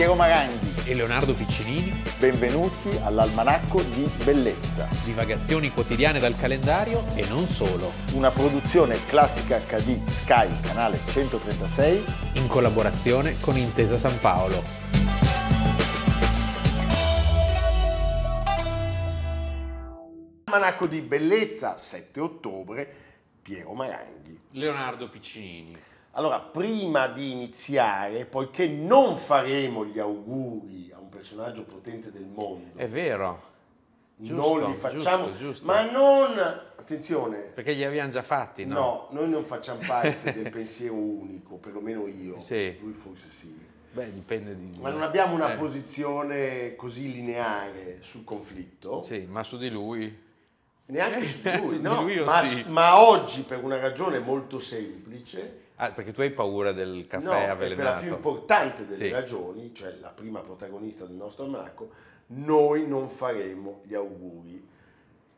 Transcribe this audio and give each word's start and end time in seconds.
Piero 0.00 0.14
Maranghi. 0.14 0.88
e 0.88 0.94
Leonardo 0.94 1.34
Piccinini, 1.34 1.92
Benvenuti 2.18 2.88
all'Almanacco 3.02 3.82
di 3.82 4.08
Bellezza, 4.24 4.88
divagazioni 5.04 5.70
quotidiane 5.70 6.18
dal 6.18 6.34
calendario 6.38 7.04
e 7.14 7.26
non 7.28 7.46
solo, 7.46 7.92
una 8.14 8.30
produzione 8.30 8.96
classica 9.04 9.58
HD 9.58 10.02
Sky, 10.08 10.48
canale 10.62 11.00
136. 11.04 12.02
in 12.36 12.46
collaborazione 12.46 13.40
con 13.40 13.58
Intesa 13.58 13.98
San 13.98 14.18
Paolo. 14.20 14.62
Almanacco 20.44 20.86
di 20.86 21.02
Bellezza, 21.02 21.76
7 21.76 22.20
ottobre, 22.20 22.94
Piero 23.42 23.74
Maranghi. 23.74 24.40
Leonardo 24.52 25.10
Piccinini. 25.10 25.76
Allora, 26.12 26.40
prima 26.40 27.06
di 27.06 27.30
iniziare, 27.30 28.24
poiché 28.26 28.66
non 28.68 29.16
faremo 29.16 29.84
gli 29.84 29.98
auguri 30.00 30.90
a 30.92 30.98
un 30.98 31.08
personaggio 31.08 31.62
potente 31.62 32.10
del 32.10 32.26
mondo, 32.26 32.76
È 32.78 32.88
vero, 32.88 33.42
non 34.16 34.64
li 34.64 34.74
facciamo, 34.74 35.26
giusto, 35.28 35.38
giusto. 35.38 35.66
ma 35.66 35.88
non, 35.88 36.36
attenzione, 36.76 37.38
perché 37.54 37.72
li 37.74 37.84
abbiamo 37.84 38.10
già 38.10 38.22
fatti, 38.22 38.64
no? 38.66 38.74
no, 38.74 39.08
noi 39.20 39.28
non 39.30 39.44
facciamo 39.44 39.80
parte 39.86 40.32
del 40.34 40.50
pensiero 40.50 40.94
unico, 40.94 41.56
perlomeno 41.56 42.06
io, 42.08 42.40
Sì. 42.40 42.76
lui 42.80 42.92
forse 42.92 43.28
sì, 43.28 43.56
Beh, 43.92 44.12
dipende 44.12 44.56
di... 44.56 44.78
ma 44.80 44.90
non 44.90 45.02
abbiamo 45.02 45.34
una 45.34 45.54
Eh, 45.54 45.56
posizione 45.56 46.74
così 46.74 47.12
lineare 47.12 47.98
sul 48.00 48.24
conflitto. 48.24 49.02
Sì, 49.02 49.26
ma 49.28 49.42
su 49.44 49.56
di 49.58 49.68
lui... 49.70 50.28
Neanche 50.90 51.26
su 51.26 51.40
di 51.42 51.56
lui, 51.58 51.76
di 51.76 51.80
no, 51.82 52.02
lui 52.02 52.14
io 52.14 52.24
ma, 52.24 52.44
sì. 52.44 52.70
ma 52.70 53.00
oggi 53.00 53.42
per 53.42 53.62
una 53.62 53.78
ragione 53.78 54.18
molto 54.18 54.58
semplice, 54.58 55.58
Ah, 55.82 55.92
perché 55.92 56.12
tu 56.12 56.20
hai 56.20 56.30
paura 56.30 56.72
del 56.72 57.06
caffè 57.06 57.24
no, 57.24 57.30
avvelenato. 57.32 57.74
per 57.74 57.84
la 57.84 57.92
più 58.00 58.12
importante 58.12 58.86
delle 58.86 59.06
Sì. 59.06 59.10
ragioni, 59.10 59.72
cioè 59.74 59.96
la 60.00 60.08
prima 60.10 60.40
protagonista 60.40 61.06
del 61.06 61.16
nostro 61.16 61.44
almanacco, 61.44 61.90
noi 62.32 62.86
non 62.86 63.08
faremo 63.08 63.80
gli 63.84 63.94
auguri 63.94 64.62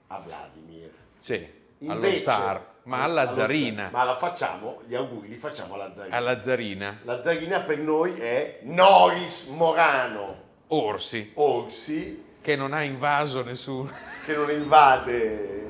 a 0.09 0.19
Vladimir. 0.19 0.91
Sì, 1.21 1.49
Invece- 1.79 2.23
zar, 2.25 2.67
ma 2.85 3.03
alla 3.05 3.21
allo 3.23 3.35
zarina. 3.37 3.83
zar- 3.85 3.93
Ma 3.93 4.03
la 4.05 4.17
facciamo, 4.17 4.81
gli 4.87 4.95
auguri 4.97 5.29
li 5.29 5.37
facciamo 5.37 5.75
alla 5.75 5.93
zarina. 5.95 6.17
Alla 6.17 6.43
zarina. 6.43 6.99
La 7.05 7.23
zarina 7.23 7.61
per 7.61 7.79
noi 7.79 8.19
è 8.19 8.59
Noris 8.63 9.47
Morano 9.51 10.41
Orsi, 10.69 11.31
Orsi, 11.35 12.25
che 12.43 12.57
non 12.57 12.75
ha 12.75 12.83
invaso 12.83 13.43
nessuno... 13.43 13.89
che 14.27 14.35
non 14.35 14.51
invade 14.51 15.61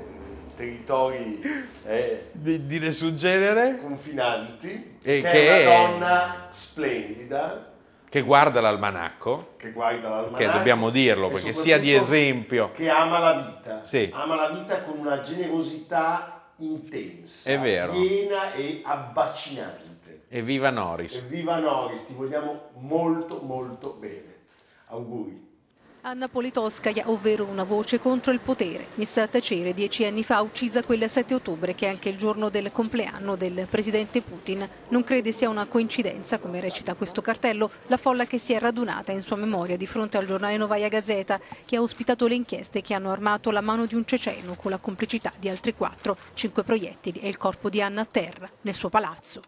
territori 0.57 1.41
eh, 1.87 2.29
Di, 2.33 2.67
di 2.67 2.79
nessun 2.79 3.17
genere, 3.17 3.79
confinanti, 3.81 4.97
E 5.03 5.21
che, 5.21 5.29
che- 5.31 5.65
è 5.65 5.67
una 5.67 5.87
donna 5.99 6.47
splendida, 6.51 7.71
che 8.09 8.21
guarda 8.23 8.61
l'almanacco, 8.61 9.55
che 9.57 9.71
guarda 9.73 10.09
l'almanacco. 10.09 10.37
che 10.37 10.51
dobbiamo 10.51 10.91
dirlo, 10.91 11.29
perché 11.29 11.53
sia 11.53 11.79
di 11.79 11.95
esempio. 11.95 12.71
Che 12.73 12.89
ama 12.91 13.19
la 13.19 13.33
vita, 13.35 13.85
Sì. 13.85 14.11
ama 14.13 14.35
la 14.35 14.49
vita 14.51 14.83
con 14.83 14.99
una 14.99 15.21
generosità 15.21 16.51
intensa, 16.57 17.51
È 17.51 17.59
vero. 17.59 17.93
piena 17.93 18.53
e 18.53 18.81
abbacinante. 18.85 20.25
E 20.29 20.43
viva 20.43 20.71
Norris. 20.71 21.23
Evviva 21.25 21.59
Noris, 21.59 22.07
ti 22.07 22.15
vogliamo 22.15 22.69
molto 22.79 23.41
molto 23.43 23.97
bene. 23.99 24.31
Auguri. 24.89 25.51
Anna 26.05 26.29
Politoskaya, 26.29 27.05
ovvero 27.11 27.45
una 27.45 27.63
voce 27.63 28.01
contro 28.01 28.33
il 28.33 28.41
potere, 28.41 28.89
messa 28.97 29.23
a 29.23 29.29
tacere 29.29 29.73
dieci 29.73 30.05
anni 30.05 30.25
fa, 30.25 30.43
uccisa 30.43 30.83
quel 30.83 31.09
7 31.09 31.35
ottobre 31.35 31.77
che 31.77 31.87
è 31.87 31.91
anche 31.91 32.09
il 32.09 32.17
giorno 32.17 32.49
del 32.49 32.73
compleanno 32.73 33.37
del 33.37 33.69
presidente 33.71 34.21
Putin. 34.21 34.69
Non 34.89 35.05
crede 35.05 35.31
sia 35.31 35.49
una 35.49 35.67
coincidenza, 35.67 36.41
come 36.41 36.61
recita 36.61 36.95
questo 36.95 37.23
cartello, 37.23 37.71
la 37.87 37.97
folla 37.97 38.27
che 38.27 38.39
si 38.39 38.53
è 38.53 38.59
radunata 38.59 39.13
in 39.13 39.23
sua 39.23 39.37
memoria 39.37 39.77
di 39.77 39.87
fronte 39.87 40.17
al 40.17 40.27
giornale 40.27 40.57
Novaia 40.57 40.89
Gazeta, 40.89 41.39
che 41.65 41.77
ha 41.77 41.81
ospitato 41.81 42.27
le 42.27 42.35
inchieste 42.35 42.83
che 42.83 42.95
hanno 42.95 43.13
armato 43.13 43.53
la 43.53 43.61
mano 43.61 43.87
di 43.87 43.95
un 43.95 44.05
ceceno 44.05 44.57
con 44.57 44.73
la 44.73 44.79
complicità 44.79 45.33
di 45.39 45.49
altri 45.49 45.73
quattro, 45.73 46.17
cinque 46.35 46.65
proiettili 46.65 47.21
e 47.21 47.29
il 47.29 47.37
corpo 47.37 47.71
di 47.71 47.81
Anna 47.81 48.01
a 48.01 48.09
terra, 48.11 48.51
nel 48.63 48.75
suo 48.75 48.89
palazzo. 48.89 49.43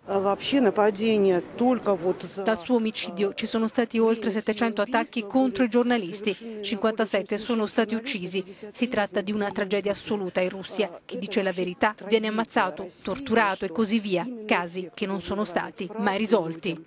Dal 2.45 2.59
suo 2.61 2.77
omicidio 2.77 3.33
ci 3.35 3.47
sono 3.47 3.67
stati 3.67 3.99
oltre 3.99 4.31
700 4.31 4.83
attacchi 4.83 5.27
contro 5.27 5.65
i 5.65 5.69
giornalisti 5.69 6.43
57 6.63 7.39
sono 7.39 7.67
stati 7.67 7.95
uccisi. 7.95 8.45
Si 8.73 8.89
tratta 8.89 9.21
di 9.21 9.33
una 9.33 9.51
tragedia 9.51 9.93
assoluta 9.93 10.41
in 10.41 10.51
Russia. 10.51 11.01
Chi 11.05 11.19
dice 11.19 11.43
la 11.43 11.53
verità 11.53 11.95
viene 12.07 12.29
ammazzato, 12.29 12.89
torturato 13.03 13.65
e 13.65 13.71
così 13.71 13.99
via. 14.01 14.27
Casi 14.47 14.91
che 14.95 15.07
non 15.07 15.21
sono 15.21 15.45
stati 15.45 15.89
mai 15.99 16.19
risolti. 16.19 16.85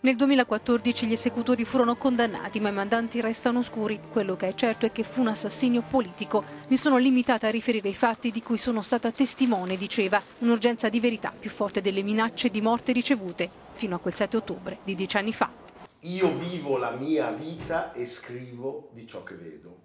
Nel 0.00 0.16
2014 0.16 1.06
gli 1.06 1.12
esecutori 1.12 1.64
furono 1.64 1.96
condannati, 1.96 2.60
ma 2.60 2.68
i 2.68 2.72
mandanti 2.72 3.20
restano 3.20 3.58
oscuri. 3.58 3.98
Quello 4.10 4.36
che 4.36 4.48
è 4.48 4.54
certo 4.54 4.86
è 4.86 4.92
che 4.92 5.02
fu 5.02 5.22
un 5.22 5.28
assassinio 5.28 5.82
politico. 5.88 6.44
Mi 6.68 6.76
sono 6.76 6.96
limitata 6.96 7.48
a 7.48 7.50
riferire 7.50 7.88
i 7.88 7.94
fatti 7.94 8.30
di 8.30 8.42
cui 8.42 8.58
sono 8.58 8.82
stata 8.82 9.10
testimone, 9.10 9.76
diceva. 9.76 10.22
Un'urgenza 10.38 10.88
di 10.88 11.00
verità 11.00 11.32
più 11.36 11.50
forte 11.50 11.80
delle 11.80 12.02
minacce 12.02 12.50
di 12.50 12.60
morte 12.60 12.92
ricevute 12.92 13.65
fino 13.76 13.94
a 13.94 13.98
quel 13.98 14.14
7 14.14 14.38
ottobre 14.38 14.78
di 14.82 14.94
dieci 14.94 15.18
anni 15.18 15.34
fa. 15.34 15.50
Io 16.00 16.34
vivo 16.36 16.78
la 16.78 16.90
mia 16.92 17.30
vita 17.30 17.92
e 17.92 18.06
scrivo 18.06 18.88
di 18.92 19.06
ciò 19.06 19.22
che 19.22 19.34
vedo. 19.34 19.84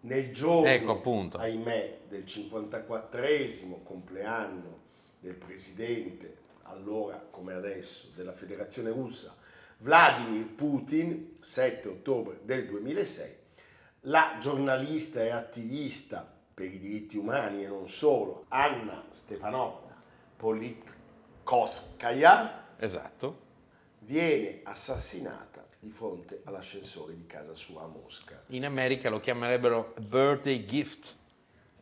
Nel 0.00 0.32
giorno, 0.32 0.66
Ecco, 0.68 0.90
appunto. 0.92 1.38
ahimè, 1.38 1.98
del 2.08 2.24
54esimo 2.24 3.82
compleanno 3.84 4.78
del 5.20 5.34
presidente, 5.34 6.36
allora 6.64 7.24
come 7.30 7.52
adesso, 7.54 8.08
della 8.14 8.32
Federazione 8.32 8.90
Russa, 8.90 9.34
Vladimir 9.78 10.46
Putin, 10.46 11.36
7 11.40 11.88
ottobre 11.88 12.40
del 12.42 12.66
2006, 12.66 13.36
la 14.02 14.36
giornalista 14.40 15.22
e 15.22 15.30
attivista 15.30 16.30
per 16.54 16.72
i 16.72 16.78
diritti 16.78 17.16
umani 17.16 17.64
e 17.64 17.68
non 17.68 17.88
solo, 17.88 18.44
Anna 18.48 19.04
Stepanovna 19.10 19.96
Politkovskaya, 20.36 22.66
Esatto. 22.80 23.46
viene 24.00 24.60
assassinata 24.62 25.66
di 25.80 25.90
fronte 25.90 26.40
all'ascensore 26.44 27.14
di 27.16 27.26
casa 27.26 27.54
sua 27.54 27.82
a 27.82 27.86
Mosca. 27.86 28.42
In 28.48 28.64
America 28.64 29.10
lo 29.10 29.20
chiamerebbero 29.20 29.94
birthday 30.00 30.64
gift. 30.64 31.16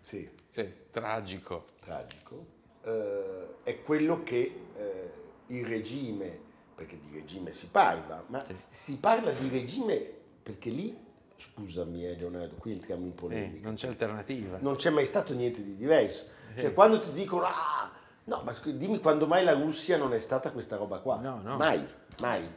Sì, 0.00 0.28
Sì, 0.48 0.68
tragico. 0.90 1.66
tragico. 1.80 2.46
Eh, 2.82 3.46
è 3.62 3.82
quello 3.82 4.22
che 4.22 4.60
eh, 4.74 5.10
il 5.48 5.66
regime, 5.66 6.38
perché 6.74 6.98
di 6.98 7.10
regime 7.12 7.52
si 7.52 7.66
parla, 7.68 8.24
ma 8.28 8.44
si 8.52 8.96
parla 8.96 9.32
di 9.32 9.48
regime 9.48 9.94
perché 10.42 10.70
lì, 10.70 10.96
scusami 11.36 12.06
eh, 12.06 12.16
Leonardo, 12.16 12.54
qui 12.56 12.72
entriamo 12.72 13.02
in 13.04 13.10
Eh, 13.10 13.14
polemica, 13.14 13.64
non 13.66 13.74
c'è 13.76 13.88
alternativa. 13.88 14.58
non 14.60 14.76
c'è 14.76 14.90
mai 14.90 15.04
stato 15.06 15.34
niente 15.34 15.62
di 15.62 15.76
diverso. 15.76 16.26
Cioè, 16.56 16.72
quando 16.72 16.98
ti 17.00 17.12
dicono, 17.12 17.44
ah, 17.44 17.92
no, 18.26 18.42
ma 18.44 18.52
scu- 18.52 18.74
dimmi 18.74 19.00
quando 19.00 19.26
mai 19.26 19.42
la 19.42 19.54
Russia 19.54 19.96
non 19.96 20.12
è 20.12 20.18
stata 20.20 20.50
questa 20.52 20.76
roba 20.76 20.98
qua. 20.98 21.16
No, 21.16 21.40
no. 21.42 21.56
Mai, 21.56 21.84
mai. 22.20 22.48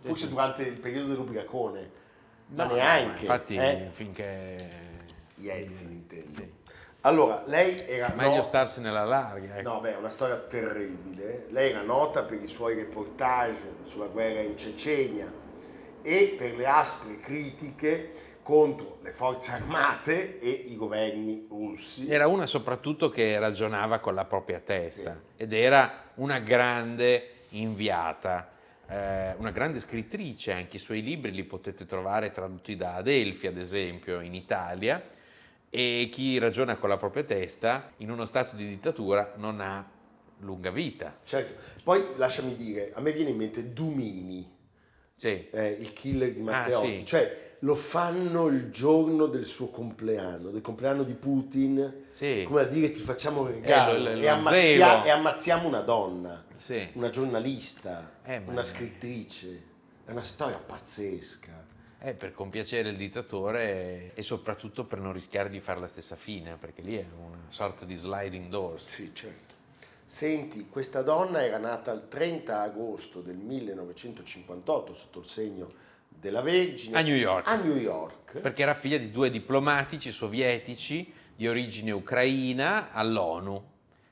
Forse 0.00 0.28
durante 0.28 0.62
il 0.62 0.78
periodo 0.78 1.08
dell'ubriacone, 1.08 1.90
ma 2.48 2.64
No, 2.64 2.70
no, 2.70 2.74
neanche. 2.76 3.20
infatti, 3.20 3.56
eh? 3.56 3.88
finché... 3.92 4.86
Yeltsin 5.36 5.90
intendo. 5.90 6.56
Allora, 7.02 7.42
lei 7.46 7.86
era 7.86 8.12
Meglio 8.16 8.36
no- 8.36 8.42
starsene 8.42 8.88
alla 8.88 9.04
larga. 9.04 9.58
ecco. 9.58 9.68
No, 9.68 9.80
beh, 9.80 9.94
è 9.94 9.96
una 9.96 10.08
storia 10.08 10.36
terribile. 10.36 11.46
Lei 11.50 11.70
era 11.70 11.82
nota 11.82 12.22
per 12.24 12.42
i 12.42 12.48
suoi 12.48 12.74
reportage 12.74 13.56
sulla 13.88 14.06
guerra 14.06 14.40
in 14.40 14.56
Cecenia 14.56 15.30
e 16.02 16.34
per 16.36 16.56
le 16.56 16.66
aspre 16.66 17.20
critiche 17.20 18.12
contro 18.48 18.98
le 19.02 19.10
forze 19.12 19.50
armate 19.52 20.38
e 20.40 20.48
i 20.48 20.74
governi 20.74 21.44
russi. 21.50 22.08
Era 22.08 22.28
una 22.28 22.46
soprattutto 22.46 23.10
che 23.10 23.38
ragionava 23.38 23.98
con 23.98 24.14
la 24.14 24.24
propria 24.24 24.58
testa 24.58 25.20
ed 25.36 25.52
era 25.52 26.12
una 26.14 26.38
grande 26.38 27.40
inviata, 27.50 28.50
eh, 28.88 29.34
una 29.36 29.50
grande 29.50 29.80
scrittrice, 29.80 30.52
anche 30.52 30.76
i 30.76 30.80
suoi 30.80 31.02
libri 31.02 31.30
li 31.32 31.44
potete 31.44 31.84
trovare 31.84 32.30
tradotti 32.30 32.74
da 32.74 32.94
Adelphi 32.94 33.48
ad 33.48 33.58
esempio 33.58 34.20
in 34.20 34.32
Italia 34.32 35.06
e 35.68 36.08
chi 36.10 36.38
ragiona 36.38 36.76
con 36.76 36.88
la 36.88 36.96
propria 36.96 37.24
testa 37.24 37.92
in 37.98 38.10
uno 38.10 38.24
stato 38.24 38.56
di 38.56 38.66
dittatura 38.66 39.34
non 39.36 39.60
ha 39.60 39.86
lunga 40.38 40.70
vita. 40.70 41.18
Certo. 41.22 41.60
Poi 41.84 42.02
lasciami 42.16 42.56
dire, 42.56 42.92
a 42.94 43.02
me 43.02 43.12
viene 43.12 43.28
in 43.28 43.36
mente 43.36 43.74
Dumini, 43.74 44.50
Sì. 45.16 45.48
eh, 45.50 45.68
il 45.78 45.92
killer 45.92 46.32
di 46.32 46.40
Ah, 46.40 46.44
Matteotti, 46.44 46.96
sì. 47.00 47.04
cioè 47.04 47.46
lo 47.60 47.74
fanno 47.74 48.46
il 48.46 48.70
giorno 48.70 49.26
del 49.26 49.44
suo 49.44 49.68
compleanno, 49.68 50.50
del 50.50 50.60
compleanno 50.60 51.02
di 51.02 51.14
Putin, 51.14 52.06
Sì. 52.12 52.44
come 52.46 52.60
a 52.60 52.64
dire 52.64 52.92
ti 52.92 53.00
facciamo 53.00 53.40
un 53.42 53.48
regalo 53.48 53.94
Eh, 53.96 53.98
lo- 53.98 54.14
lo 54.42 54.50
e, 54.50 54.52
zelo. 54.76 55.04
e 55.04 55.10
ammazziamo 55.10 55.66
una 55.66 55.80
donna, 55.80 56.44
Sì. 56.56 56.88
una 56.94 57.10
giornalista, 57.10 58.18
Eh, 58.22 58.42
una 58.46 58.62
scrittrice, 58.62 59.62
è 60.04 60.10
una 60.12 60.22
storia 60.22 60.58
pazzesca. 60.58 61.66
Eh, 62.00 62.14
per 62.14 62.32
compiacere 62.32 62.90
il 62.90 62.96
dittatore 62.96 64.12
e 64.14 64.22
soprattutto 64.22 64.84
per 64.84 65.00
non 65.00 65.12
rischiare 65.12 65.48
di 65.48 65.58
fare 65.58 65.80
la 65.80 65.88
stessa 65.88 66.14
fine, 66.14 66.54
perché 66.56 66.80
lì 66.80 66.94
è 66.96 67.04
una 67.18 67.38
sorta 67.48 67.84
di 67.84 67.96
sliding 67.96 68.46
doors. 68.48 68.86
Sì, 68.88 69.10
certo. 69.12 69.54
Senti, 70.04 70.68
questa 70.68 71.02
donna 71.02 71.44
era 71.44 71.58
nata 71.58 71.90
il 71.90 72.06
30 72.08 72.60
agosto 72.62 73.20
del 73.20 73.36
1958 73.36 74.94
sotto 74.94 75.18
il 75.18 75.26
segno 75.26 75.72
della 76.20 76.40
Vergine 76.42 76.96
A 76.98 77.02
New 77.02 77.14
York. 77.14 77.46
A 77.48 77.56
New 77.56 77.76
York. 77.76 78.38
Perché 78.40 78.62
era 78.62 78.74
figlia 78.74 78.98
di 78.98 79.10
due 79.10 79.30
diplomatici 79.30 80.12
sovietici 80.12 81.12
di 81.34 81.46
origine 81.48 81.90
ucraina 81.92 82.92
all'ONU. 82.92 83.64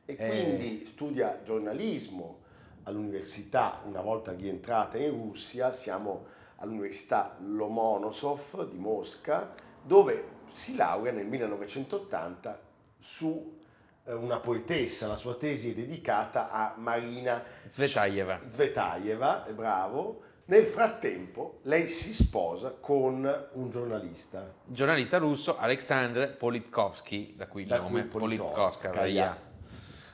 E 0.06 0.16
Eh. 0.18 0.28
quindi 0.28 0.86
studia 0.86 1.40
giornalismo 1.44 2.44
all'università, 2.84 3.80
una 3.84 4.00
volta 4.00 4.32
rientrata 4.32 4.96
in 4.96 5.10
Russia, 5.10 5.72
siamo 5.72 6.26
all'università 6.56 7.36
Lomonosov 7.40 8.68
di 8.70 8.78
Mosca, 8.78 9.52
dove 9.82 10.34
si 10.48 10.76
laurea 10.76 11.12
nel 11.12 11.26
1980 11.26 12.60
su 12.98 13.58
eh, 14.04 14.12
una 14.14 14.38
poetessa, 14.38 15.08
la 15.08 15.16
sua 15.16 15.34
tesi 15.34 15.72
è 15.72 15.74
dedicata 15.74 16.50
a 16.52 16.74
Marina 16.78 17.42
Zvetaeva. 17.66 18.40
Zvetaeva, 18.46 19.44
è 19.46 19.52
bravo. 19.52 20.22
Nel 20.48 20.64
frattempo 20.64 21.58
lei 21.62 21.88
si 21.88 22.14
sposa 22.14 22.70
con 22.78 23.48
un 23.54 23.68
giornalista. 23.68 24.54
Giornalista 24.64 25.18
russo 25.18 25.58
Alexandr 25.58 26.36
Politkovsky, 26.36 27.34
da 27.34 27.48
cui 27.48 27.62
il 27.62 27.68
da 27.68 27.80
nome 27.80 28.04
Politkovskaya. 28.04 29.36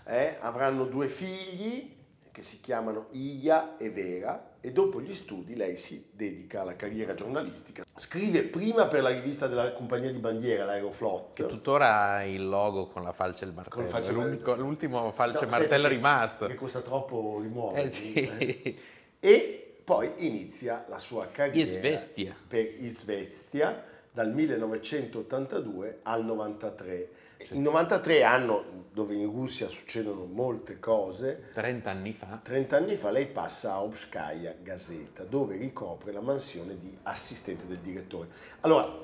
Eh, 0.06 0.36
avranno 0.40 0.86
due 0.86 1.08
figli 1.08 1.94
che 2.32 2.42
si 2.42 2.60
chiamano 2.60 3.08
Iya 3.10 3.76
e 3.76 3.90
Vera 3.90 4.54
e 4.60 4.72
dopo 4.72 5.02
gli 5.02 5.12
studi 5.12 5.54
lei 5.54 5.76
si 5.76 6.08
dedica 6.12 6.62
alla 6.62 6.76
carriera 6.76 7.12
giornalistica. 7.12 7.84
Scrive 7.94 8.44
prima 8.44 8.86
per 8.86 9.02
la 9.02 9.10
rivista 9.10 9.48
della 9.48 9.70
compagnia 9.74 10.10
di 10.10 10.18
bandiera, 10.18 10.64
l'Aeroflot. 10.64 11.34
Che 11.34 11.44
tuttora 11.44 12.04
ha 12.04 12.24
il 12.24 12.48
logo 12.48 12.86
con 12.86 13.02
la 13.02 13.12
falce 13.12 13.44
e 13.44 13.48
il 13.48 13.52
martello. 13.52 13.82
Con 13.82 13.92
falce 13.92 14.12
martello. 14.12 14.56
l'ultimo 14.56 15.12
falce 15.12 15.42
e 15.42 15.44
No, 15.44 15.50
martello 15.50 15.88
rimasto. 15.88 16.46
Che 16.46 16.54
costa 16.54 16.80
troppo 16.80 17.38
rimuovere. 17.38 17.82
Eh 17.82 17.90
sì. 17.90 18.80
E 19.24 19.71
poi 19.84 20.12
inizia 20.18 20.84
la 20.88 20.98
sua 20.98 21.26
carriera 21.26 21.58
Izvestia. 21.58 22.34
per 22.46 22.64
Izvestia 22.78 23.84
dal 24.10 24.32
1982 24.32 25.98
al 26.02 26.24
93. 26.24 27.10
Il 27.50 27.58
93 27.58 28.22
anno 28.22 28.64
dove 28.92 29.14
in 29.14 29.24
Russia 29.24 29.66
succedono 29.66 30.26
molte 30.26 30.78
cose. 30.78 31.48
30 31.54 31.90
anni 31.90 32.12
fa. 32.12 32.38
30 32.40 32.76
anni 32.76 32.94
fa 32.94 33.10
lei 33.10 33.26
passa 33.26 33.72
a 33.72 33.82
Obskaya 33.82 34.54
Gazeta, 34.62 35.24
dove 35.24 35.56
ricopre 35.56 36.12
la 36.12 36.20
mansione 36.20 36.78
di 36.78 36.96
assistente 37.02 37.66
del 37.66 37.78
direttore. 37.78 38.28
Allora, 38.60 38.96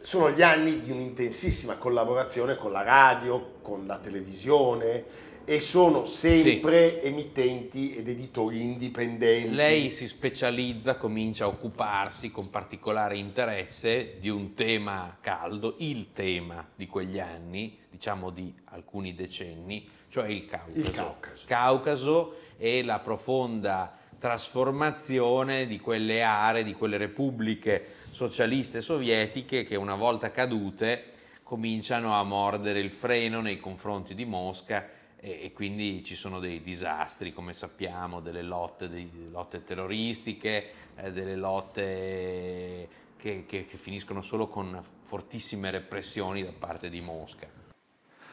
sono 0.00 0.30
gli 0.30 0.42
anni 0.42 0.80
di 0.80 0.90
un'intensissima 0.90 1.76
collaborazione 1.76 2.56
con 2.56 2.72
la 2.72 2.82
radio, 2.82 3.58
con 3.62 3.86
la 3.86 3.98
televisione 3.98 5.04
e 5.46 5.60
sono 5.60 6.04
sempre 6.04 7.02
emittenti 7.02 7.94
ed 7.94 8.08
editori 8.08 8.62
indipendenti. 8.62 9.54
Lei 9.54 9.90
si 9.90 10.08
specializza, 10.08 10.96
comincia 10.96 11.44
a 11.44 11.48
occuparsi 11.48 12.30
con 12.30 12.48
particolare 12.48 13.18
interesse 13.18 14.16
di 14.18 14.30
un 14.30 14.54
tema 14.54 15.18
caldo, 15.20 15.74
il 15.78 16.12
tema 16.12 16.66
di 16.74 16.86
quegli 16.86 17.18
anni, 17.18 17.78
diciamo 17.90 18.30
di 18.30 18.54
alcuni 18.66 19.14
decenni, 19.14 19.86
cioè 20.08 20.28
il 20.28 20.46
Caucaso. 20.46 20.78
Il 20.78 20.90
Caucaso. 20.90 21.44
Caucaso 21.46 22.34
e 22.56 22.82
la 22.82 23.00
profonda 23.00 23.98
trasformazione 24.18 25.66
di 25.66 25.78
quelle 25.78 26.22
aree, 26.22 26.64
di 26.64 26.72
quelle 26.72 26.96
repubbliche 26.96 27.84
socialiste 28.10 28.80
sovietiche 28.80 29.64
che 29.64 29.76
una 29.76 29.96
volta 29.96 30.30
cadute 30.30 31.10
cominciano 31.42 32.14
a 32.14 32.22
mordere 32.22 32.80
il 32.80 32.90
freno 32.90 33.42
nei 33.42 33.60
confronti 33.60 34.14
di 34.14 34.24
Mosca 34.24 35.02
e, 35.24 35.44
e 35.44 35.52
quindi 35.54 36.04
ci 36.04 36.14
sono 36.16 36.38
dei 36.38 36.62
disastri, 36.62 37.32
come 37.32 37.54
sappiamo, 37.54 38.20
delle 38.20 38.42
lotte, 38.42 38.90
dei- 38.90 39.30
lotte 39.30 39.64
terroristiche, 39.64 40.70
eh, 40.96 41.12
delle 41.12 41.34
lotte 41.34 42.88
che, 43.16 43.44
che- 43.46 43.64
che 43.64 43.76
finiscono 43.78 44.20
solo 44.20 44.48
con 44.48 44.78
fortissime 45.00 45.70
repressioni 45.70 46.44
da 46.44 46.52
parte 46.56 46.90
di 46.90 47.00
Mosca. 47.00 47.46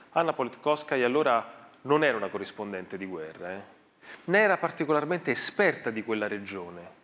Anna 0.09 0.33
Politkovskaya 0.33 1.05
allora 1.05 1.69
non 1.83 2.03
era 2.03 2.17
una 2.17 2.27
corrispondente 2.27 2.97
di 2.97 3.05
guerra, 3.05 3.53
eh? 3.53 3.61
né 4.25 4.39
era 4.39 4.57
particolarmente 4.57 5.31
esperta 5.31 5.91
di 5.91 6.03
quella 6.03 6.27
regione, 6.27 6.99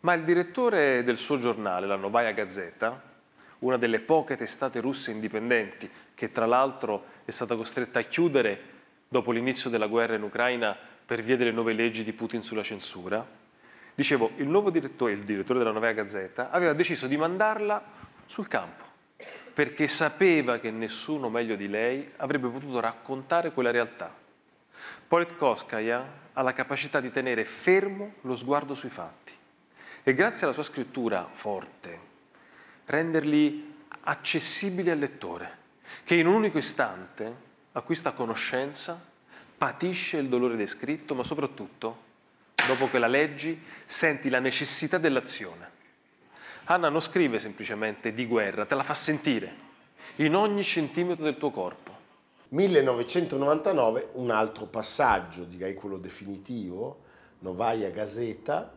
ma 0.00 0.14
il 0.14 0.24
direttore 0.24 1.04
del 1.04 1.18
suo 1.18 1.38
giornale, 1.38 1.86
la 1.86 1.94
Novaya 1.94 2.32
Gazeta, 2.32 3.12
una 3.60 3.76
delle 3.76 4.00
poche 4.00 4.36
testate 4.36 4.80
russe 4.80 5.12
indipendenti 5.12 5.88
che 6.14 6.32
tra 6.32 6.46
l'altro 6.46 7.04
è 7.24 7.30
stata 7.30 7.54
costretta 7.54 8.00
a 8.00 8.02
chiudere 8.02 8.72
dopo 9.14 9.30
l'inizio 9.30 9.70
della 9.70 9.86
guerra 9.86 10.16
in 10.16 10.24
Ucraina 10.24 10.76
per 11.06 11.22
via 11.22 11.36
delle 11.36 11.52
nuove 11.52 11.72
leggi 11.72 12.02
di 12.02 12.12
Putin 12.12 12.42
sulla 12.42 12.64
censura, 12.64 13.24
dicevo, 13.94 14.32
il 14.38 14.48
nuovo 14.48 14.70
direttore, 14.70 15.12
il 15.12 15.22
direttore 15.22 15.60
della 15.60 15.70
Novaya 15.70 15.92
Gazeta, 15.92 16.50
aveva 16.50 16.72
deciso 16.72 17.06
di 17.06 17.16
mandarla 17.16 17.80
sul 18.26 18.48
campo 18.48 18.82
perché 19.52 19.86
sapeva 19.86 20.58
che 20.58 20.72
nessuno 20.72 21.28
meglio 21.28 21.54
di 21.54 21.68
lei 21.68 22.10
avrebbe 22.16 22.48
potuto 22.48 22.80
raccontare 22.80 23.52
quella 23.52 23.70
realtà. 23.70 24.12
Politkovskaya 25.06 26.22
ha 26.32 26.42
la 26.42 26.52
capacità 26.52 26.98
di 26.98 27.12
tenere 27.12 27.44
fermo 27.44 28.14
lo 28.22 28.34
sguardo 28.34 28.74
sui 28.74 28.88
fatti 28.88 29.32
e 30.02 30.12
grazie 30.12 30.44
alla 30.44 30.52
sua 30.52 30.64
scrittura 30.64 31.30
forte 31.32 32.00
renderli 32.86 33.76
accessibili 34.00 34.90
al 34.90 34.98
lettore, 34.98 35.58
che 36.02 36.16
in 36.16 36.26
un 36.26 36.34
unico 36.34 36.58
istante 36.58 37.43
acquista 37.76 38.12
conoscenza, 38.12 39.00
patisce 39.56 40.18
il 40.18 40.28
dolore 40.28 40.56
descritto, 40.56 41.14
ma 41.14 41.24
soprattutto, 41.24 42.12
dopo 42.66 42.88
che 42.88 42.98
la 42.98 43.06
leggi, 43.06 43.60
senti 43.84 44.28
la 44.28 44.38
necessità 44.38 44.98
dell'azione. 44.98 45.72
Anna 46.64 46.88
non 46.88 47.00
scrive 47.00 47.38
semplicemente 47.38 48.14
di 48.14 48.26
guerra, 48.26 48.64
te 48.64 48.74
la 48.74 48.82
fa 48.82 48.94
sentire 48.94 49.62
in 50.16 50.34
ogni 50.34 50.62
centimetro 50.62 51.24
del 51.24 51.36
tuo 51.36 51.50
corpo. 51.50 51.92
1999 52.48 54.10
un 54.12 54.30
altro 54.30 54.66
passaggio, 54.66 55.44
direi 55.44 55.74
quello 55.74 55.98
definitivo, 55.98 57.02
Novaya 57.40 57.90
Gazeta, 57.90 58.72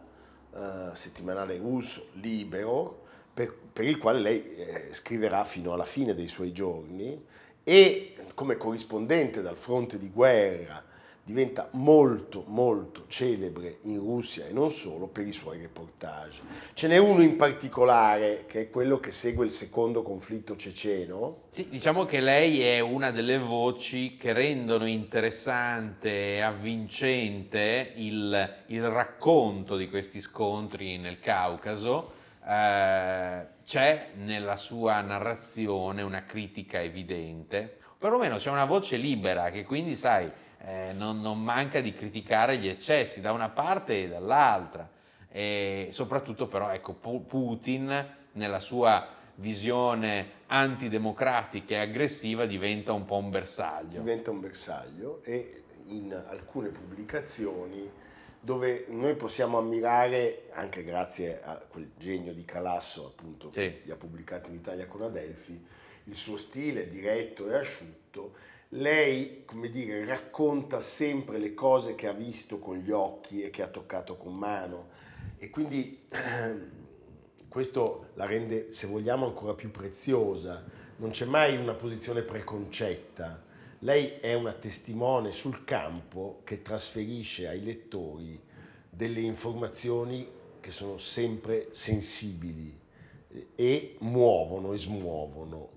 eh, 0.53 0.89
settimanale 0.93 1.57
russo, 1.57 2.07
libero, 2.13 3.03
per, 3.31 3.53
per 3.53 3.85
il 3.85 3.99
quale 3.99 4.19
lei 4.19 4.55
eh, 4.55 4.93
scriverà 4.93 5.43
fino 5.43 5.73
alla 5.73 5.85
fine 5.85 6.15
dei 6.15 6.27
suoi 6.27 6.51
giorni 6.51 7.23
e 7.63 8.15
come 8.37 8.55
corrispondente 8.55 9.41
dal 9.41 9.57
fronte 9.57 9.97
di 9.97 10.11
guerra 10.11 10.83
diventa 11.23 11.69
molto 11.71 12.43
molto 12.45 13.05
celebre 13.07 13.79
in 13.85 13.97
Russia 13.97 14.45
e 14.45 14.53
non 14.53 14.69
solo 14.69 15.07
per 15.07 15.25
i 15.25 15.33
suoi 15.33 15.57
reportage. 15.57 16.41
Ce 16.73 16.87
n'è 16.87 16.97
uno 16.97 17.23
in 17.23 17.35
particolare 17.35 18.43
che 18.45 18.61
è 18.61 18.69
quello 18.69 18.99
che 18.99 19.11
segue 19.11 19.43
il 19.43 19.49
secondo 19.49 20.03
conflitto 20.03 20.55
ceceno, 20.55 21.45
Sì, 21.49 21.67
diciamo 21.67 22.05
che 22.05 22.19
lei 22.19 22.61
è 22.61 22.79
una 22.79 23.09
delle 23.09 23.39
voci 23.39 24.17
che 24.17 24.33
rendono 24.33 24.85
interessante 24.85 26.35
e 26.35 26.41
avvincente 26.41 27.93
il, 27.95 28.55
il 28.67 28.87
racconto 28.87 29.75
di 29.75 29.89
questi 29.89 30.19
scontri 30.19 30.99
nel 30.99 31.19
Caucaso. 31.19 32.11
Eh, 32.47 33.47
c'è 33.65 34.09
nella 34.13 34.57
sua 34.57 35.01
narrazione 35.01 36.03
una 36.03 36.23
critica 36.23 36.83
evidente, 36.83 37.76
perlomeno 37.97 38.37
c'è 38.37 38.49
una 38.49 38.65
voce 38.65 38.97
libera 38.97 39.49
che 39.49 39.63
quindi, 39.63 39.95
sai, 39.95 40.31
eh, 40.59 40.91
non, 40.93 41.21
non 41.21 41.41
manca 41.41 41.81
di 41.81 41.91
criticare 41.93 42.57
gli 42.57 42.67
eccessi 42.67 43.21
da 43.21 43.31
una 43.31 43.49
parte 43.49 44.03
e 44.03 44.07
dall'altra. 44.07 44.89
E 45.29 45.89
soprattutto 45.91 46.47
però 46.47 46.69
ecco, 46.71 46.93
Pu- 46.93 47.25
Putin 47.25 48.07
nella 48.33 48.59
sua 48.59 49.07
visione 49.35 50.31
antidemocratica 50.47 51.75
e 51.75 51.79
aggressiva 51.79 52.45
diventa 52.45 52.93
un 52.93 53.05
po' 53.05 53.17
un 53.17 53.29
bersaglio. 53.29 53.99
diventa 53.99 54.31
un 54.31 54.39
bersaglio 54.39 55.21
e 55.23 55.63
in 55.89 56.11
alcune 56.27 56.69
pubblicazioni 56.69 57.89
dove 58.39 58.85
noi 58.89 59.15
possiamo 59.15 59.57
ammirare, 59.57 60.47
anche 60.53 60.83
grazie 60.83 61.41
a 61.43 61.55
quel 61.57 61.91
genio 61.97 62.33
di 62.33 62.45
Calasso 62.45 63.05
appunto 63.07 63.47
Sì. 63.51 63.59
che 63.59 63.81
li 63.83 63.91
ha 63.91 63.95
pubblicati 63.95 64.49
in 64.49 64.55
Italia 64.55 64.87
con 64.87 65.01
Adelphi, 65.01 65.65
il 66.07 66.15
suo 66.15 66.37
stile 66.37 66.87
diretto 66.87 67.49
e 67.49 67.55
asciutto, 67.55 68.33
lei, 68.71 69.43
come 69.45 69.69
dire, 69.69 70.03
racconta 70.03 70.81
sempre 70.81 71.37
le 71.37 71.53
cose 71.53 71.95
che 71.95 72.07
ha 72.07 72.13
visto 72.13 72.59
con 72.59 72.77
gli 72.77 72.91
occhi 72.91 73.41
e 73.41 73.49
che 73.49 73.61
ha 73.61 73.67
toccato 73.67 74.17
con 74.17 74.35
mano 74.35 74.89
e 75.37 75.49
quindi 75.49 76.05
questo 77.47 78.09
la 78.15 78.25
rende, 78.25 78.71
se 78.71 78.87
vogliamo, 78.87 79.25
ancora 79.25 79.53
più 79.53 79.71
preziosa. 79.71 80.63
Non 80.97 81.11
c'è 81.11 81.25
mai 81.25 81.55
una 81.57 81.73
posizione 81.73 82.23
preconcetta. 82.23 83.43
Lei 83.79 84.17
è 84.19 84.33
una 84.33 84.53
testimone 84.53 85.31
sul 85.31 85.63
campo 85.63 86.41
che 86.43 86.63
trasferisce 86.63 87.47
ai 87.47 87.63
lettori 87.63 88.39
delle 88.89 89.21
informazioni 89.21 90.27
che 90.59 90.71
sono 90.71 90.97
sempre 90.97 91.67
sensibili 91.71 92.75
e 93.53 93.95
muovono 93.99 94.73
e 94.73 94.77
smuovono. 94.77 95.76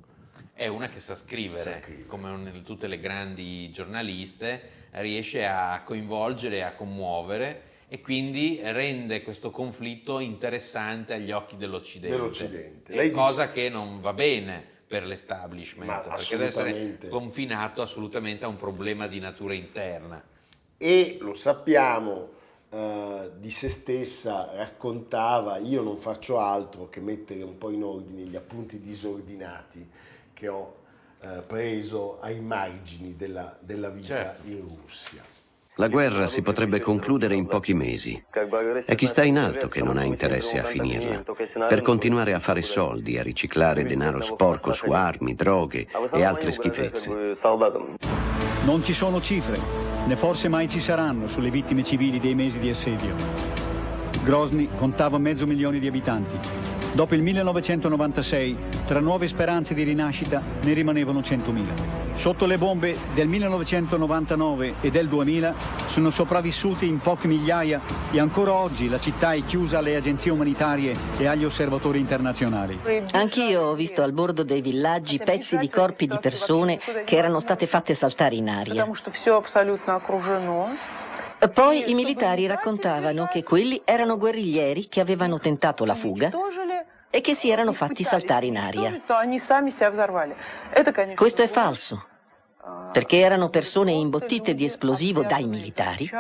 È 0.61 0.67
una 0.67 0.89
che 0.91 1.01
sa 1.01 1.15
scrivere, 1.15 1.63
Sa 1.73 1.81
scrivere. 1.81 2.07
come 2.07 2.29
un- 2.31 2.63
tutte 2.67 2.87
le 2.87 3.01
grandi 3.01 3.71
giornaliste, 3.71 4.89
riesce 4.93 5.47
a 5.47 5.81
coinvolgere, 5.83 6.63
a 6.65 6.75
commuovere 6.75 7.63
e 7.89 8.03
quindi 8.03 8.61
rende 8.63 9.23
questo 9.23 9.51
conflitto 9.51 10.19
interessante 10.19 11.15
agli 11.15 11.31
occhi 11.33 11.57
dell'Occidente. 11.57 12.15
Dell'Occidente. 12.15 12.95
Lei 12.95 13.09
dice- 13.09 13.19
cosa 13.21 13.49
che 13.49 13.71
non 13.71 14.03
va 14.03 14.13
bene 14.13 14.63
per 14.87 15.07
l'establishment, 15.07 15.89
Ma 15.91 16.01
perché 16.01 16.37
deve 16.37 16.45
essere 16.47 16.99
confinato 17.09 17.81
assolutamente 17.81 18.45
a 18.45 18.49
un 18.49 18.57
problema 18.57 19.07
di 19.07 19.19
natura 19.19 19.55
interna. 19.55 20.23
e 20.77 21.17
lo 21.21 21.33
sappiamo, 21.35 22.31
eh, 22.71 23.31
di 23.39 23.51
se 23.51 23.69
stessa 23.71 24.51
raccontava 24.55 25.57
io 25.59 25.83
non 25.83 25.97
faccio 25.97 26.39
altro 26.39 26.89
che 26.91 27.01
mettere 27.01 27.43
un 27.43 27.57
po' 27.59 27.71
in 27.71 27.83
ordine 27.83 28.23
gli 28.23 28.37
appunti 28.37 28.79
disordinati 28.81 29.89
che 30.41 30.49
ho 30.49 30.75
eh, 31.21 31.43
preso 31.47 32.19
ai 32.23 32.41
margini 32.41 33.15
della, 33.15 33.55
della 33.61 33.91
vita 33.91 34.07
Certo. 34.07 34.49
in 34.49 34.67
Russia. 34.67 35.23
La 35.75 35.89
guerra 35.89 36.27
si 36.27 36.41
potrebbe 36.41 36.81
concludere 36.81 37.35
in 37.35 37.47
pochi 37.47 37.75
mesi. 37.75 38.23
È 38.87 38.95
chi 38.95 39.07
sta 39.07 39.23
in 39.23 39.39
alto 39.39 39.69
che 39.69 39.83
non 39.83 39.99
ha 39.99 40.05
interesse 40.05 40.59
a 40.59 40.65
finirla. 40.65 41.23
Per 41.69 41.83
continuare 41.83 42.33
a 42.33 42.39
fare 42.39 42.63
soldi, 42.63 43.19
a 43.19 43.23
riciclare 43.23 43.85
denaro 43.85 44.21
sporco 44.21 44.73
su 44.73 44.91
armi, 44.91 45.35
droghe 45.35 45.87
e 46.13 46.25
altre 46.25 46.53
schifezze. 46.53 47.35
Non 48.65 48.83
ci 48.83 48.93
sono 48.93 49.21
cifre, 49.21 49.59
né 50.07 50.17
forse 50.17 50.49
mai 50.49 50.69
ci 50.69 50.81
saranno 50.81 51.29
sulle 51.29 51.51
vittime 51.51 51.83
civili 51.83 52.19
dei 52.19 52.35
mesi 52.35 52.59
di 52.59 52.69
assedio. 52.69 53.15
Grozny 54.23 54.69
contava 54.77 55.19
mezzo 55.19 55.47
milione 55.47 55.79
di 55.79 55.87
abitanti. 55.87 56.37
Dopo 56.93 57.15
il 57.15 57.23
1996, 57.23 58.57
tra 58.85 59.01
nuove 59.01 59.29
speranze 59.29 59.75
di 59.75 59.85
rinascita, 59.85 60.43
ne 60.63 60.73
rimanevano 60.73 61.21
100.000. 61.21 62.01
Sotto 62.15 62.47
le 62.47 62.59
bombe 62.59 62.97
del 63.15 63.29
1999 63.29 64.75
e 64.81 64.91
del 64.91 65.07
2000 65.09 65.55
sono 65.87 66.11
sopravvissuti 66.11 66.89
in 66.89 66.99
poche 66.99 67.29
migliaia 67.29 67.81
e 68.11 68.19
ancora 68.19 68.53
oggi 68.53 68.89
la 68.89 68.99
città 68.99 69.33
è 69.33 69.43
chiusa 69.45 69.79
alle 69.79 69.95
agenzie 69.95 70.33
umanitarie 70.33 70.95
e 71.17 71.27
agli 71.27 71.45
osservatori 71.45 72.01
internazionali. 72.01 72.79
Anch'io 73.13 73.63
ho 73.63 73.75
visto 73.75 74.03
al 74.03 74.13
bordo 74.13 74.43
dei 74.43 74.61
villaggi 74.61 75.19
pezzi 75.19 75.57
di 75.57 75.71
corpi 75.71 76.07
di 76.07 76.19
persone 76.21 76.79
che 77.05 77.17
erano 77.17 77.39
state 77.39 77.67
fatte 77.67 77.95
saltare 77.95 78.35
in 78.35 78.49
aria. 78.49 78.85
Poi 81.49 81.91
i 81.91 81.95
militari 81.95 82.47
raccontavano 82.47 83.27
che 83.27 83.43
quelli 83.43 83.81
erano 83.85 84.19
guerriglieri 84.19 84.89
che 84.89 85.01
avevano 85.01 85.39
tentato 85.39 85.87
la 85.87 85.95
fuga 85.95 86.31
e 87.09 87.21
che 87.23 87.35
si 87.35 87.49
erano 87.49 87.73
fatti 87.73 88.05
saltare 88.05 88.45
in 88.45 88.59
aria. 88.59 89.01
Questo 91.15 91.43
è 91.43 91.47
falso, 91.47 92.05
perché 92.93 93.19
erano 93.19 93.49
persone 93.49 93.93
imbottite 93.93 94.55
di 94.55 94.67
esplosivo 94.67 95.23
dai 95.23 95.47
militari 95.47 96.11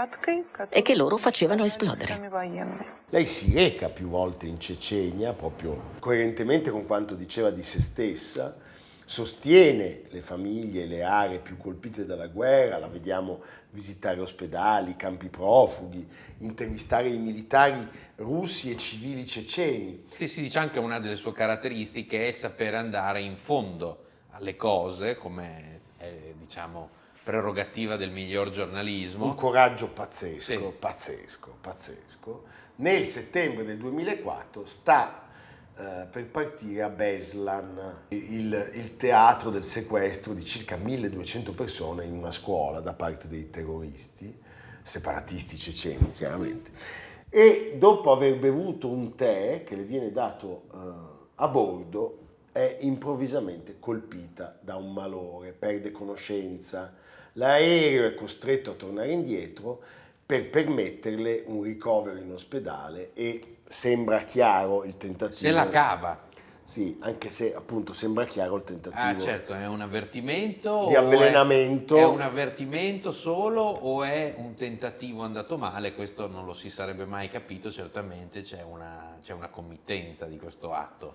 e 0.70 0.80
che 0.80 0.96
loro 0.96 1.18
facevano 1.18 1.64
esplodere. 1.64 2.30
Lei 3.10 3.26
si 3.26 3.52
reca 3.54 3.90
più 3.90 4.08
volte 4.08 4.46
in 4.46 4.58
Cecenia, 4.58 5.34
proprio 5.34 5.90
coerentemente 5.98 6.70
con 6.70 6.86
quanto 6.86 7.14
diceva 7.14 7.50
di 7.50 7.62
se 7.62 7.82
stessa, 7.82 8.56
sostiene 9.04 10.02
le 10.08 10.20
famiglie 10.20 10.86
le 10.86 11.02
aree 11.02 11.40
più 11.40 11.56
colpite 11.58 12.06
dalla 12.06 12.28
guerra, 12.28 12.78
la 12.78 12.86
vediamo 12.86 13.40
visitare 13.72 14.20
ospedali, 14.20 14.96
campi 14.96 15.28
profughi, 15.28 16.06
intervistare 16.38 17.08
i 17.08 17.18
militari 17.18 17.86
russi 18.16 18.70
e 18.70 18.76
civili 18.76 19.26
ceceni. 19.26 20.04
Sì, 20.08 20.26
si 20.26 20.42
dice 20.42 20.58
anche 20.58 20.78
una 20.78 20.98
delle 20.98 21.16
sue 21.16 21.32
caratteristiche 21.32 22.26
è 22.28 22.30
saper 22.32 22.74
andare 22.74 23.20
in 23.20 23.36
fondo 23.36 24.04
alle 24.30 24.56
cose, 24.56 25.16
come 25.16 25.80
è, 25.96 26.34
diciamo, 26.36 26.90
prerogativa 27.22 27.96
del 27.96 28.10
miglior 28.10 28.50
giornalismo. 28.50 29.26
Un 29.26 29.34
coraggio 29.34 29.88
pazzesco, 29.90 30.40
Sì. 30.40 30.58
pazzesco, 30.78 31.56
pazzesco. 31.60 32.44
Nel 32.76 33.04
settembre 33.04 33.64
del 33.64 33.76
2004 33.76 34.66
sta 34.66 35.28
eh, 35.80 36.06
per 36.10 36.26
partire 36.26 36.82
a 36.82 36.90
Beslan, 36.90 38.04
il, 38.08 38.70
il 38.74 38.96
teatro 38.96 39.48
del 39.48 39.64
sequestro 39.64 40.34
di 40.34 40.44
circa 40.44 40.76
1200 40.76 41.54
persone 41.54 42.04
in 42.04 42.12
una 42.12 42.32
scuola 42.32 42.80
da 42.80 42.92
parte 42.92 43.28
dei 43.28 43.48
terroristi, 43.48 44.38
separatisti 44.82 45.56
ceceni 45.56 46.12
chiaramente. 46.12 46.70
E 47.30 47.76
dopo 47.78 48.12
aver 48.12 48.38
bevuto 48.38 48.88
un 48.88 49.14
tè 49.14 49.62
che 49.64 49.74
le 49.74 49.84
viene 49.84 50.12
dato 50.12 50.64
eh, 50.70 50.78
a 51.36 51.48
bordo, 51.48 52.18
è 52.52 52.76
improvvisamente 52.80 53.76
colpita 53.78 54.58
da 54.60 54.76
un 54.76 54.92
malore, 54.92 55.52
perde 55.52 55.92
conoscenza. 55.92 56.92
L'aereo 57.34 58.06
è 58.06 58.14
costretto 58.14 58.72
a 58.72 58.74
tornare 58.74 59.12
indietro 59.12 59.80
per 60.26 60.50
permetterle 60.50 61.44
un 61.46 61.62
ricovero 61.62 62.18
in 62.18 62.32
ospedale 62.32 63.12
e 63.14 63.56
sembra 63.70 64.24
chiaro 64.24 64.82
il 64.82 64.96
tentativo. 64.96 65.38
Se 65.38 65.50
la 65.52 65.68
cava. 65.68 66.28
Sì, 66.64 66.96
anche 67.00 67.30
se 67.30 67.54
appunto 67.54 67.92
sembra 67.92 68.24
chiaro 68.24 68.56
il 68.56 68.64
tentativo. 68.64 69.02
Ah, 69.02 69.18
certo, 69.18 69.54
è 69.54 69.66
un 69.66 69.80
avvertimento? 69.80 70.86
Di 70.88 70.94
o 70.94 71.00
è- 71.00 71.04
avvelenamento. 71.04 71.96
È, 71.96 72.04
un 72.04 72.20
avvertimento 72.20 73.12
solo 73.12 73.62
o 73.62 74.02
è 74.02 74.34
un 74.38 74.54
tentativo 74.54 75.22
andato 75.22 75.56
male? 75.56 75.94
Questo 75.94 76.26
non 76.26 76.44
lo 76.44 76.54
si 76.54 76.68
sarebbe 76.68 77.06
mai 77.06 77.28
capito, 77.28 77.70
certamente 77.70 78.42
c'è 78.42 78.62
una, 78.62 79.18
c'è 79.22 79.32
una 79.32 79.48
committenza 79.48 80.26
di 80.26 80.36
questo 80.36 80.72
atto. 80.72 81.14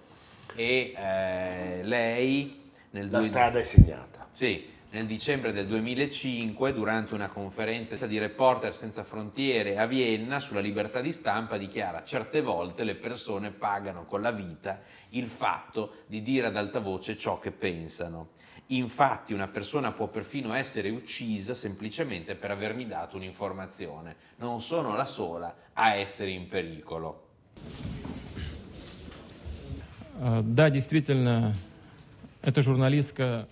E 0.56 0.94
eh, 0.98 1.84
lei 1.84 2.70
nel 2.92 3.10
La 3.10 3.20
due- 3.20 3.28
strada 3.28 3.60
è 3.60 3.64
segnata. 3.64 4.28
Sì, 4.32 4.70
nel 4.96 5.08
dicembre 5.08 5.52
del 5.52 5.68
2005 5.68 6.72
durante 6.72 7.16
una 7.16 7.28
conferenza 7.28 8.08
di 8.08 8.18
Reporter 8.18 8.74
Senza 8.74 9.04
Frontiere 9.04 9.78
a 9.78 9.86
Vienna 9.88 10.40
sulla 10.40 10.62
libertà 10.62 11.02
di 11.02 11.12
stampa 11.12 11.58
dichiara 11.58 12.06
certe 12.06 12.42
volte 12.42 12.86
le 12.86 12.96
persone 12.96 13.52
pagano 13.52 14.06
con 14.06 14.22
la 14.22 14.32
vita 14.32 14.80
il 15.10 15.28
fatto 15.28 15.96
di 16.08 16.22
dire 16.22 16.48
ad 16.48 16.56
alta 16.56 16.80
voce 16.80 17.18
ciò 17.18 17.40
che 17.40 17.52
pensano. 17.52 18.30
Infatti 18.68 19.34
una 19.34 19.50
persona 19.50 19.92
può 19.92 20.08
perfino 20.08 20.54
essere 20.54 20.90
uccisa 20.92 21.54
semplicemente 21.54 22.36
per 22.36 22.52
avermi 22.52 22.88
dato 22.88 23.18
un'informazione. 23.18 24.16
Non 24.38 24.62
sono 24.62 24.96
la 24.96 25.04
sola 25.04 25.54
a 25.74 25.94
essere 25.94 26.32
in 26.32 26.48
pericolo. 26.48 27.28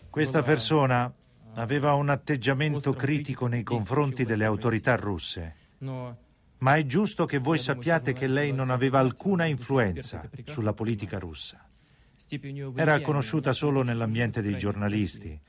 Questa 0.09 0.41
persona 0.41 1.13
aveva 1.55 1.93
un 1.93 2.09
atteggiamento 2.09 2.93
critico 2.93 3.47
nei 3.47 3.63
confronti 3.63 4.25
delle 4.25 4.45
autorità 4.45 4.95
russe. 4.95 5.55
Ma 6.57 6.75
è 6.77 6.85
giusto 6.85 7.25
che 7.25 7.39
voi 7.39 7.57
sappiate 7.57 8.13
che 8.13 8.27
lei 8.27 8.53
non 8.53 8.69
aveva 8.69 8.99
alcuna 8.99 9.45
influenza 9.45 10.29
sulla 10.45 10.73
politica 10.73 11.19
russa. 11.19 11.67
Era 12.75 12.99
conosciuta 13.01 13.53
solo 13.53 13.83
nell'ambiente 13.83 14.41
dei 14.41 14.57
giornalisti, 14.57 15.39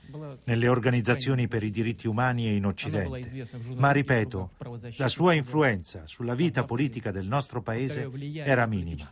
nelle 0.45 0.69
organizzazioni 0.69 1.49
per 1.49 1.63
i 1.63 1.71
diritti 1.71 2.07
umani 2.09 2.49
e 2.49 2.57
in 2.57 2.67
Occidente. 2.67 3.47
Ma 3.77 3.91
ripeto, 3.91 4.51
la 4.97 5.09
sua 5.09 5.33
influenza 5.33 6.03
sulla 6.07 6.35
vita 6.35 6.65
politica 6.65 7.11
del 7.11 7.27
nostro 7.27 7.63
paese 7.63 8.11
era 8.45 8.67
minima. 8.67 9.09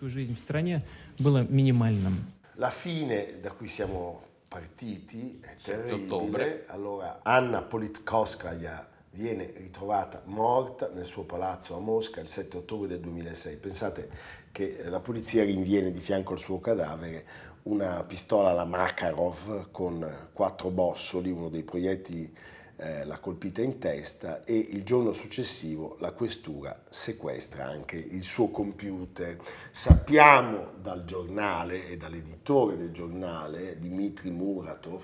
La 2.57 2.71
fine 2.71 3.39
da 3.41 3.53
cui 3.53 3.69
siamo 3.69 4.32
partiti 4.53 5.41
è 5.41 5.55
7 5.55 6.07
terribile. 6.07 6.65
Allora, 6.67 7.21
Anna 7.23 7.63
Politkovskaya 7.63 8.87
viene 9.13 9.51
ritrovata 9.57 10.21
morta 10.27 10.91
nel 10.93 11.07
suo 11.07 11.23
palazzo 11.23 11.75
a 11.75 11.81
Mosca 11.81 12.21
il 12.21 12.29
7 12.29 12.59
ottobre 12.59 12.87
del 12.87 13.01
2006. 13.01 13.57
Pensate 13.57 14.11
che 14.53 14.83
la 14.85 15.01
polizia 15.01 15.43
rinviene 15.43 15.91
di 15.91 16.01
fianco 16.01 16.35
al 16.35 16.39
suo 16.39 16.61
cadavere 16.61 17.25
una 17.63 18.05
pistola 18.07 18.51
alla 18.51 18.67
Makarov 18.67 19.71
con 19.71 20.29
quattro 20.33 20.69
bossoli, 20.69 21.31
uno 21.31 21.49
dei 21.49 21.63
proiettili 21.63 22.31
eh, 22.77 23.05
l'ha 23.05 23.19
colpita 23.19 23.63
in 23.63 23.79
testa 23.79 24.43
e 24.45 24.57
il 24.57 24.83
giorno 24.83 25.13
successivo 25.13 25.97
la 26.01 26.13
questura 26.13 26.83
sequestra 26.89 27.65
anche 27.67 27.97
il 27.97 28.23
suo 28.23 28.49
computer. 28.49 29.37
Sappiamo 29.71 30.73
dal 30.81 31.05
giornale 31.05 31.89
e 31.89 31.97
dall'editore 31.97 32.77
del 32.77 32.91
giornale, 32.93 33.79
Dmitry 33.79 34.31
Muratov, 34.31 35.03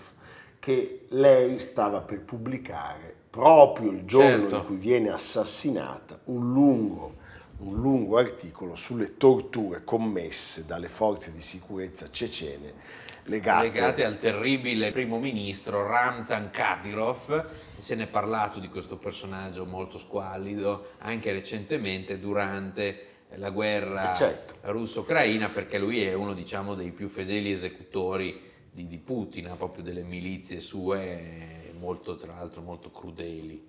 che 0.58 1.06
lei 1.10 1.58
stava 1.58 2.00
per 2.00 2.22
pubblicare 2.22 3.14
proprio 3.30 3.90
il 3.90 4.04
giorno 4.04 4.48
Certo. 4.48 4.56
in 4.56 4.64
cui 4.66 4.76
viene 4.76 5.10
assassinata 5.10 6.18
un 6.24 6.52
lungo, 6.52 7.16
un 7.58 7.76
lungo 7.76 8.18
articolo 8.18 8.74
sulle 8.74 9.16
torture 9.16 9.84
commesse 9.84 10.64
dalle 10.66 10.88
forze 10.88 11.32
di 11.32 11.40
sicurezza 11.40 12.10
cecene 12.10 13.06
legate, 13.28 13.68
legate 13.68 14.04
al 14.04 14.18
terribile 14.18 14.90
primo 14.90 15.18
ministro 15.18 15.86
Ramzan 15.86 16.50
Kadyrov. 16.50 17.46
Se 17.76 17.94
ne 17.94 18.04
è 18.04 18.06
parlato 18.06 18.58
di 18.58 18.68
questo 18.68 18.96
personaggio 18.96 19.64
molto 19.64 19.98
squallido 19.98 20.90
anche 20.98 21.32
recentemente 21.32 22.18
durante 22.18 23.06
la 23.36 23.50
guerra 23.50 24.12
Eh, 24.12 24.16
certo. 24.16 24.56
russo-ucraina 24.62 25.48
perché 25.48 25.78
lui 25.78 26.02
è 26.02 26.14
uno 26.14 26.32
diciamo, 26.32 26.74
dei 26.74 26.90
più 26.90 27.08
fedeli 27.08 27.52
esecutori 27.52 28.40
di, 28.70 28.86
di 28.86 28.98
Putin, 28.98 29.52
proprio 29.56 29.82
delle 29.82 30.02
milizie 30.02 30.60
sue 30.60 31.72
molto, 31.78 32.16
tra 32.16 32.34
l'altro, 32.34 32.60
molto 32.62 32.90
crudeli. 32.90 33.66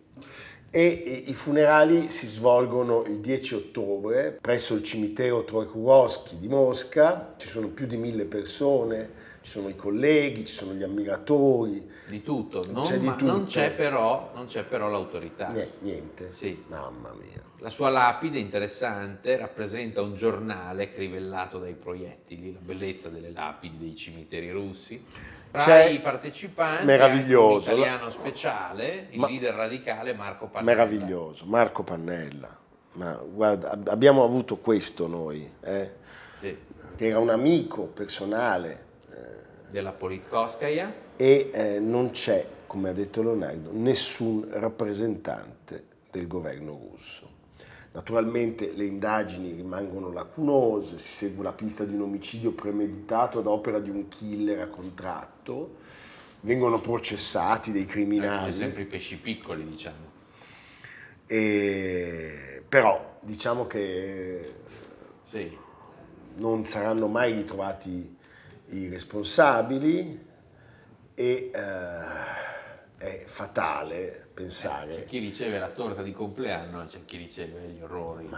E, 0.72 1.24
i 1.28 1.34
funerali 1.34 2.10
si 2.10 2.28
svolgono 2.28 3.04
il 3.06 3.20
10 3.20 3.56
ottobre 3.56 4.38
presso 4.40 4.76
il 4.76 4.84
cimitero 4.84 5.44
Troikowski 5.44 6.38
di 6.38 6.48
Mosca, 6.48 7.34
ci 7.38 7.48
sono 7.48 7.70
più 7.70 7.88
di 7.88 7.98
mille 7.98 8.26
persone, 8.26 9.28
ci 9.42 9.50
sono 9.52 9.70
i 9.70 9.76
colleghi, 9.76 10.46
ci 10.46 10.54
sono 10.54 10.74
gli 10.74 10.84
ammiratori. 10.84 11.90
Di 12.08 12.24
tutto, 12.24 12.66
non, 12.72 12.84
c'è, 12.86 12.98
di 12.98 13.06
ma- 13.08 13.14
tutto. 13.16 13.32
non 13.32 13.46
c'è 13.46 13.72
però, 13.72 14.32
non 14.34 14.48
c'è 14.48 14.64
però 14.64 14.90
l'autorità. 14.90 15.48
Nie- 15.50 15.74
Niente. 15.82 16.32
Sì. 16.36 16.64
Mamma 16.68 17.14
mia. 17.14 17.42
La 17.62 17.70
sua 17.70 17.90
lapide 17.90 18.40
interessante 18.40 19.36
rappresenta 19.36 20.02
un 20.02 20.16
giornale 20.16 20.90
crivellato 20.92 21.60
dai 21.60 21.74
proiettili, 21.74 22.54
la 22.54 22.60
bellezza 22.62 23.10
delle 23.10 23.32
lapidi 23.32 23.78
dei 23.80 23.96
cimiteri 23.96 24.50
russi. 24.52 25.04
Tra 25.52 25.64
C'è- 25.64 25.90
i 25.90 26.00
partecipanti 26.00 26.86
meraviglioso. 26.86 27.72
un 27.72 27.78
italiano 27.78 28.10
speciale, 28.10 29.08
il 29.12 29.20
Ma- 29.20 29.28
leader 29.28 29.54
radicale 29.56 30.14
Marco 30.14 30.48
Pannella. 30.48 30.72
Meraviglioso, 30.86 31.46
Marco 31.48 31.84
Pannella. 31.84 32.58
Ma 32.94 33.14
guarda, 33.14 33.72
ab- 33.72 33.88
abbiamo 33.90 34.24
avuto 34.24 34.58
questo 34.58 35.08
noi, 35.08 35.52
eh? 35.62 35.92
Sì, 36.40 36.58
che 36.96 37.08
era 37.08 37.20
un 37.20 37.30
amico 37.30 37.84
personale 37.88 38.86
della 39.70 39.92
Politkovskaya. 39.92 40.94
e 41.16 41.50
eh, 41.54 41.80
non 41.80 42.12
c'è, 42.12 42.46
come 42.68 42.90
ha 42.90 42.94
detto 42.94 43.22
Leonardo, 43.22 43.72
nessun 43.74 44.48
rappresentante 44.52 45.86
del 46.12 46.28
governo 46.28 46.72
russo. 46.92 47.38
Naturalmente 47.92 48.72
le 48.76 48.86
indagini 48.86 49.52
rimangono 49.52 50.12
lacunose, 50.12 51.00
si 51.00 51.08
segue 51.08 51.44
la 51.44 51.54
pista 51.54 51.84
di 51.86 51.94
un 51.94 52.02
omicidio 52.02 52.52
premeditato 52.52 53.40
ad 53.40 53.48
opera 53.48 53.80
di 53.80 53.90
un 53.90 54.08
killer 54.08 54.60
a 54.60 54.68
contratto, 54.68 55.78
vengono 56.42 56.80
processati 56.80 57.72
dei 57.72 57.86
criminali. 57.86 58.54
sempre 58.54 58.84
i 58.84 58.86
pesci 58.86 59.18
piccoli, 59.18 59.68
diciamo. 59.68 60.08
E- 61.26 62.64
però 62.68 63.18
diciamo 63.22 63.68
che 63.68 64.54
Sì. 65.24 65.56
non 66.38 66.66
saranno 66.66 67.08
mai 67.08 67.34
ritrovati 67.34 68.18
i 68.70 68.88
responsabili 68.88 70.28
e 71.14 71.52
eh, 71.54 72.98
è 72.98 73.24
fatale 73.26 74.28
pensare. 74.34 74.96
C'è 74.96 75.06
chi 75.06 75.20
riceve 75.20 75.60
la 75.60 75.70
torta 75.70 76.02
di 76.02 76.12
compleanno, 76.12 76.86
c'è 76.88 77.00
chi 77.06 77.18
riceve 77.18 77.68
gli 77.68 77.82
orrori. 77.82 78.30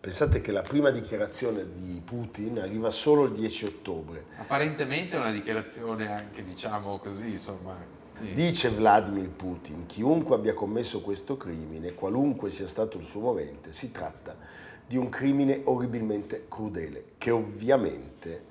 Pensate 0.00 0.40
che 0.40 0.50
la 0.50 0.62
prima 0.62 0.88
dichiarazione 0.88 1.74
di 1.74 2.00
Putin 2.02 2.58
arriva 2.58 2.90
solo 2.90 3.24
il 3.24 3.32
10 3.32 3.66
ottobre. 3.66 4.24
Apparentemente 4.38 5.16
è 5.16 5.20
una 5.20 5.30
dichiarazione 5.30 6.10
anche, 6.10 6.42
diciamo 6.42 6.98
così, 6.98 7.32
insomma... 7.32 7.76
sì. 8.18 8.32
Dice 8.32 8.70
Vladimir 8.70 9.28
Putin, 9.28 9.84
chiunque 9.84 10.36
abbia 10.36 10.54
commesso 10.54 11.02
questo 11.02 11.36
crimine, 11.36 11.92
qualunque 11.92 12.48
sia 12.48 12.66
stato 12.66 12.96
il 12.96 13.04
suo 13.04 13.20
movente, 13.20 13.72
si 13.72 13.90
tratta 13.90 14.34
di 14.90 14.96
un 14.96 15.08
crimine 15.08 15.60
orribilmente 15.66 16.46
crudele, 16.48 17.12
che 17.16 17.30
ovviamente 17.30 18.44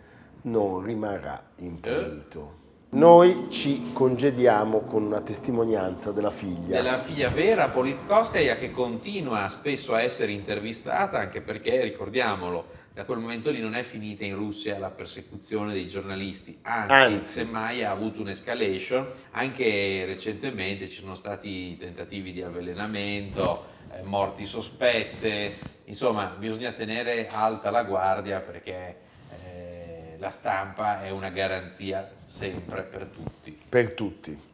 non 0.44 0.82
rimarrà 0.82 1.50
impunito. 1.58 2.56
Noi 2.92 3.48
ci 3.50 3.92
congediamo 3.92 4.80
con 4.84 5.04
una 5.04 5.20
testimonianza 5.20 6.14
della 6.14 6.32
figlia. 6.32 6.78
della 6.82 6.98
figlia 7.02 7.28
vera 7.28 7.68
Politkovskaya 7.68 8.56
che 8.56 8.72
continua 8.72 9.50
spesso 9.50 9.94
a 9.94 10.02
essere 10.02 10.32
intervistata 10.32 11.20
anche 11.20 11.42
perché, 11.42 11.84
ricordiamolo, 11.84 12.68
da 12.94 13.04
quel 13.04 13.20
momento 13.20 13.52
lì 13.52 13.60
non 13.60 13.76
è 13.76 13.84
finita 13.84 14.24
in 14.24 14.36
Russia 14.36 14.80
la 14.80 14.92
persecuzione 14.92 15.74
dei 15.74 15.90
giornalisti, 15.90 16.58
anzi, 16.62 16.94
Anzi. 16.94 17.30
semmai 17.40 17.84
ha 17.84 17.92
avuto 17.92 18.22
un'escalation, 18.22 19.06
anche 19.32 20.06
recentemente 20.06 20.88
ci 20.88 21.02
sono 21.02 21.16
stati 21.16 21.76
tentativi 21.78 22.32
di 22.32 22.42
avvelenamento, 22.42 23.78
eh, 23.92 24.04
morti 24.04 24.46
sospette, 24.46 25.58
insomma 25.86 26.26
bisogna 26.26 26.72
tenere 26.72 27.28
alta 27.28 27.70
la 27.70 27.84
guardia 27.84 28.40
perché 28.40 28.98
eh, 29.44 30.16
la 30.20 30.30
stampa 30.30 31.04
è 31.04 31.10
una 31.10 31.30
garanzia 31.30 32.10
sempre 32.26 32.84
per 32.84 33.06
tutti. 33.06 33.60
Per 33.70 33.92
tutti. 33.92 34.48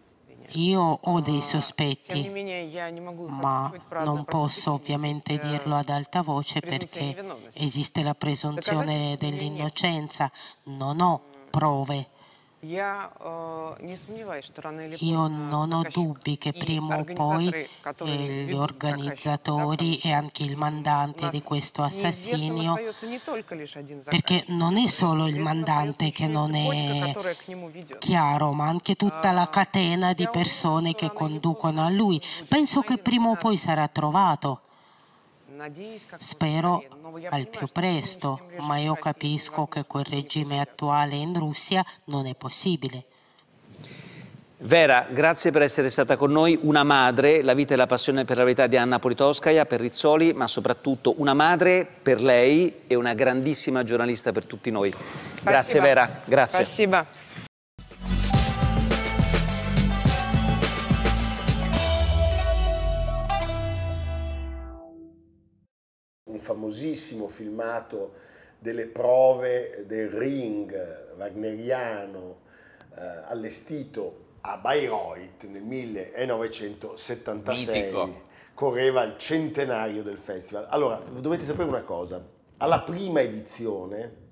Io 0.52 0.82
ho 1.02 1.19
dei 1.21 1.41
sospetti, 1.41 2.30
ma 3.28 3.74
non 4.04 4.24
posso 4.26 4.74
ovviamente 4.74 5.38
dirlo 5.38 5.76
ad 5.76 5.89
alta 5.89 6.21
voce 6.21 6.60
perché 6.60 7.15
esiste 7.54 8.04
la 8.04 8.13
presunzione 8.13 9.17
dell'innocenza, 9.19 10.32
non 10.65 11.02
ho 11.02 11.21
prove. 11.50 12.10
Io 15.00 15.28
non 15.28 15.72
ho 15.72 15.84
dubbi 15.91 16.38
che 16.38 16.52
prima 16.52 16.98
o 16.98 17.04
poi 17.04 17.68
gli 18.04 18.52
organizzatori 18.54 19.98
e 20.00 20.12
anche 20.12 20.44
il 20.44 20.58
mandante 20.58 21.30
di 21.30 21.44
questo 21.44 21.84
assassinio, 21.84 22.76
perché 24.06 24.46
non 24.48 24.78
è 24.78 24.88
solo 24.88 25.28
il 25.28 25.39
mandante 25.39 26.10
che 26.10 26.28
non 26.28 26.56
è 26.56 27.13
chiaro, 28.00 28.52
ma 28.54 28.68
anche 28.68 28.96
tutta 28.96 29.32
la 29.32 29.48
catena 29.50 30.13
di 30.13 30.28
persone 30.28 30.96
che 30.96 31.13
conducono 31.13 31.84
a 31.86 31.89
lui. 31.89 32.20
Penso 32.48 32.82
che 32.82 32.98
prima 32.98 33.30
o 33.30 33.36
poi 33.36 33.58
sarà 33.58 33.88
trovato. 33.88 34.62
Spero 36.19 36.85
al 37.29 37.49
più 37.49 37.66
presto, 37.73 38.49
ma 38.61 38.79
io 38.79 38.95
capisco 38.95 39.66
che 39.66 39.85
col 39.87 40.05
regime 40.05 40.61
attuale 40.61 41.16
in 41.16 41.35
Russia 41.35 41.85
non 42.05 42.27
è 42.27 42.35
possibile. 42.35 43.05
Vera, 44.62 45.07
grazie 45.11 45.51
per 45.51 45.62
essere 45.62 45.88
stata 45.88 46.16
con 46.16 46.31
noi, 46.31 46.59
una 46.62 46.85
madre, 46.85 47.43
la 47.43 47.55
vita 47.55 47.73
e 47.73 47.77
la 47.79 47.87
passione 47.87 48.27
per 48.27 48.37
la 48.37 48.45
verità 48.45 48.66
di 48.66 48.77
Anna 48.77 48.99
Politkovskaya, 48.99 49.64
per 49.64 49.81
Rizzoli, 49.81 50.35
ma 50.35 50.47
soprattutto 50.47 51.14
una 51.16 51.33
madre 51.33 51.87
per 52.03 52.21
lei 52.21 52.83
e 52.87 52.95
una 52.95 53.14
grandissima 53.14 53.83
giornalista 53.83 54.33
per 54.33 54.45
tutti 54.45 54.71
noi. 54.71 54.93
Grazie 55.43 55.81
Vera, 55.81 56.23
grazie. 56.27 56.64
Спасибо. 56.64 57.07
Famosissimo 66.46 67.28
filmato 67.28 68.14
delle 68.60 68.86
prove 68.86 69.84
del 69.88 70.10
ring 70.10 71.16
wagneriano 71.18 72.42
eh, 72.96 73.02
allestito 73.28 74.24
a 74.42 74.58
Bayreuth 74.58 75.46
nel 75.46 75.64
1976. 75.64 77.82
Mitico. 77.82 78.22
Correva 78.54 79.02
il 79.04 79.18
centenario 79.18 80.04
del 80.04 80.18
festival. 80.18 80.68
Allora, 80.70 80.98
dovete 80.98 81.44
sapere 81.44 81.68
una 81.68 81.82
cosa. 81.82 82.24
Alla 82.58 82.82
prima 82.82 83.22
edizione 83.22 84.24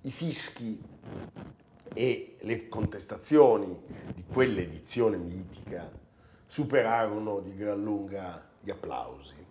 i 0.00 0.10
fischi 0.10 0.82
e 1.94 2.36
le 2.40 2.68
contestazioni 2.68 3.80
di 4.14 4.24
quell'edizione 4.24 5.18
mitica 5.18 5.90
superarono 6.46 7.40
di 7.40 7.54
gran 7.54 7.82
lunga 7.82 8.48
gli 8.60 8.70
applausi. 8.70 9.47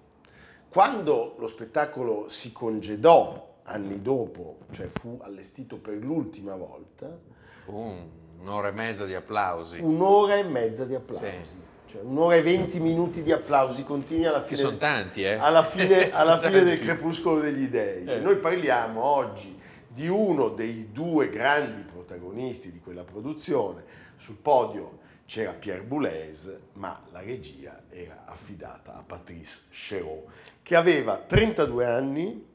Quando 0.70 1.36
lo 1.40 1.48
spettacolo 1.48 2.26
si 2.30 2.52
congedò 2.52 3.56
anni 3.64 4.02
dopo, 4.02 4.58
cioè 4.72 4.88
fu 4.88 5.20
allestito 5.22 5.78
per 5.78 5.96
l'ultima 5.96 6.56
volta, 6.56 7.18
Fu 7.64 7.76
un- 7.76 8.06
un'ora 8.42 8.70
e 8.70 8.72
mezza 8.72 9.06
di 9.06 9.14
applausi. 9.16 9.80
un'ora 9.82 10.36
e 10.36 10.44
mezza 10.44 10.86
di 10.86 10.96
applausi. 10.96 11.26
Sì. 11.26 11.66
Cioè 11.92 12.02
un'ora 12.02 12.36
e 12.36 12.42
venti 12.42 12.80
minuti 12.82 13.24
di 13.24 13.32
applausi 13.32 13.84
continui 13.86 14.26
alla 14.26 14.42
Che 14.42 14.48
fine, 14.56 14.58
sono 14.60 14.78
tanti, 14.78 15.24
eh? 15.24 15.34
alla 15.36 15.64
fine, 15.64 16.12
alla 16.12 16.38
fine 16.38 16.64
del 16.64 16.80
crepuscolo 16.80 17.40
degli 17.40 17.68
dei. 17.68 18.06
Eh. 18.06 18.20
Noi 18.20 18.36
parliamo 18.38 19.02
oggi 19.04 19.58
di 19.88 20.08
uno 20.10 20.50
dei 20.50 20.92
due 20.92 21.30
grandi 21.30 21.82
protagonisti 21.84 22.72
di 22.72 22.80
quella 22.82 23.04
produzione. 23.04 23.84
Sul 24.18 24.36
podio 24.36 25.00
c'era 25.28 25.52
Pierre 25.52 25.82
Boulez, 25.84 26.58
ma 26.76 26.98
la 27.12 27.20
regia 27.22 27.84
era 27.90 28.24
affidata 28.26 28.96
a 28.96 29.04
Patrice 29.06 29.64
Chéreau, 29.72 30.26
che 30.64 30.76
aveva 30.78 31.18
32 31.18 31.86
anni 31.86 32.46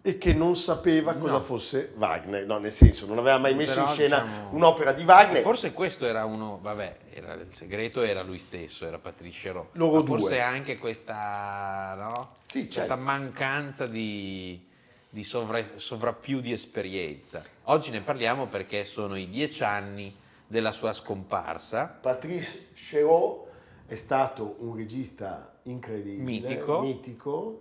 e 0.00 0.16
che 0.18 0.32
non 0.34 0.54
sapeva 0.54 1.14
cosa 1.14 1.34
No. 1.34 1.40
fosse 1.40 1.92
Wagner, 1.96 2.46
no, 2.46 2.58
nel 2.58 2.70
senso 2.70 3.06
non 3.06 3.18
aveva 3.18 3.38
mai 3.38 3.54
messo 3.56 3.74
Però, 3.80 3.86
in 3.88 3.92
scena 3.92 4.20
diciamo, 4.20 4.50
un'opera 4.52 4.92
di 4.92 5.02
Wagner. 5.02 5.42
Forse 5.42 5.72
questo 5.72 6.06
era 6.06 6.24
uno, 6.24 6.60
vabbè, 6.62 6.96
era- 7.12 7.32
il 7.34 7.48
segreto 7.52 8.02
era 8.02 8.22
lui 8.22 8.38
stesso, 8.38 8.86
era 8.86 8.98
Patrice 8.98 9.40
Chéreau. 9.40 9.68
Loro 9.72 10.00
Ma 10.02 10.06
Forse 10.06 10.28
due. 10.28 10.40
anche 10.42 10.78
questa, 10.78 11.94
no? 11.98 12.34
Sì, 12.46 12.64
questa 12.68 12.82
certo. 12.86 12.96
mancanza 13.02 13.86
di, 13.88 14.64
di 15.08 15.24
sovra- 15.24 15.64
sovrappiù 15.76 16.40
di 16.40 16.52
esperienza. 16.52 17.42
Oggi 17.64 17.90
ne 17.90 18.00
parliamo 18.00 18.46
perché 18.46 18.84
sono 18.84 19.16
i 19.16 19.28
dieci 19.28 19.64
anni 19.64 20.14
della 20.46 20.72
sua 20.72 20.92
scomparsa. 20.92 21.86
Patrice 21.86 22.68
Chéreau 22.74 23.46
è 23.86 23.94
stato 23.94 24.56
un 24.60 24.76
regista 24.76 25.58
incredibile, 25.64 26.22
Mitico. 26.22 26.80
mitico, 26.80 27.60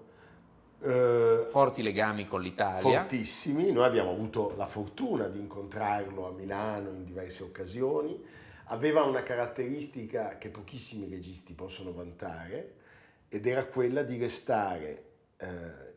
Eh, 0.86 1.48
Forti 1.50 1.82
legami 1.82 2.28
con 2.28 2.42
l'Italia. 2.42 2.82
fortissimi. 2.82 3.72
Noi 3.72 3.86
abbiamo 3.86 4.12
avuto 4.12 4.54
la 4.58 4.66
fortuna 4.68 5.28
di 5.30 5.40
incontrarlo 5.40 6.28
a 6.28 6.32
Milano 6.32 6.90
in 6.90 7.06
diverse 7.06 7.44
occasioni. 7.44 8.22
Aveva 8.66 9.04
una 9.04 9.24
caratteristica 9.24 10.38
che 10.38 10.50
pochissimi 10.50 11.08
registi 11.08 11.54
possono 11.54 11.94
vantare 11.94 12.74
ed 13.30 13.48
era 13.48 13.66
quella 13.66 14.04
di 14.04 14.18
restare 14.18 15.04
eh, 15.38 15.48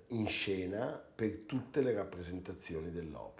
in 0.08 0.28
scena 0.28 1.02
per 1.14 1.30
tutte 1.46 1.80
le 1.80 1.92
rappresentazioni 1.92 2.92
dell'opera. 2.92 3.35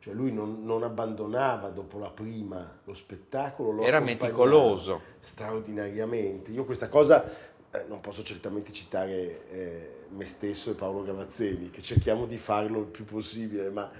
Cioè 0.00 0.14
lui 0.14 0.32
non, 0.32 0.64
non 0.64 0.84
abbandonava 0.84 1.70
dopo 1.70 1.98
la 1.98 2.10
prima 2.10 2.78
lo 2.84 2.94
spettacolo, 2.94 3.72
lo 3.72 3.82
Era 3.82 3.98
meticoloso. 4.00 5.00
straordinariamente. 5.18 6.50
Io 6.52 6.64
questa 6.64 6.88
cosa 6.88 7.24
eh, 7.70 7.84
non 7.88 8.00
posso 8.00 8.22
certamente 8.22 8.72
citare 8.72 9.48
eh, 9.50 9.94
me 10.10 10.24
stesso 10.24 10.70
e 10.70 10.74
Paolo 10.74 11.02
Gavazzeni, 11.02 11.70
che 11.70 11.82
cerchiamo 11.82 12.26
di 12.26 12.38
farlo 12.38 12.80
il 12.80 12.86
più 12.86 13.04
possibile, 13.04 13.70
ma 13.70 13.90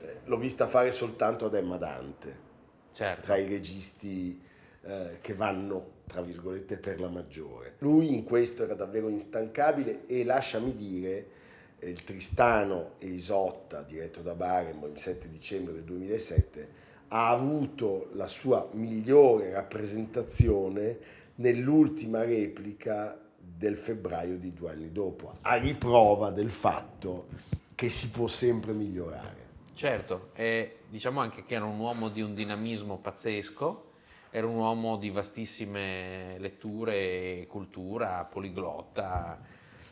eh, 0.00 0.16
l'ho 0.24 0.36
vista 0.36 0.68
fare 0.68 0.92
soltanto 0.92 1.46
ad 1.46 1.54
Emma 1.54 1.76
Dante, 1.78 2.46
Certo. 2.92 3.22
tra 3.22 3.36
i 3.36 3.48
registi 3.48 4.40
eh, 4.82 5.18
che 5.20 5.34
vanno, 5.34 5.92
tra 6.06 6.20
virgolette, 6.20 6.76
per 6.76 7.00
la 7.00 7.08
maggiore. 7.08 7.76
Lui 7.78 8.12
in 8.14 8.24
questo 8.24 8.64
era 8.64 8.74
davvero 8.74 9.08
instancabile 9.08 10.06
e 10.06 10.24
lasciami 10.24 10.74
dire, 10.74 11.26
il 11.80 12.02
Tristano 12.02 12.92
e 12.98 13.06
Isotta, 13.06 13.82
diretto 13.82 14.20
da 14.20 14.34
Barenboim 14.34 14.94
il 14.94 15.00
7 15.00 15.28
dicembre 15.28 15.74
del 15.74 15.84
2007, 15.84 16.68
ha 17.08 17.30
avuto 17.30 18.10
la 18.14 18.26
sua 18.26 18.68
migliore 18.72 19.52
rappresentazione 19.52 20.98
nell'ultima 21.36 22.24
replica 22.24 23.18
del 23.38 23.76
febbraio 23.76 24.36
di 24.36 24.52
due 24.52 24.70
anni 24.70 24.92
dopo, 24.92 25.36
a 25.40 25.54
riprova 25.54 26.30
del 26.30 26.50
fatto 26.50 27.28
che 27.74 27.88
si 27.88 28.10
può 28.10 28.26
sempre 28.26 28.72
migliorare. 28.72 29.46
Certo, 29.74 30.30
e 30.34 30.78
diciamo 30.88 31.20
anche 31.20 31.44
che 31.44 31.54
era 31.54 31.64
un 31.64 31.78
uomo 31.78 32.08
di 32.08 32.20
un 32.20 32.34
dinamismo 32.34 32.98
pazzesco, 32.98 33.84
era 34.30 34.46
un 34.46 34.56
uomo 34.56 34.96
di 34.96 35.10
vastissime 35.10 36.36
letture 36.38 37.46
cultura, 37.48 38.24
poliglotta, 38.24 39.40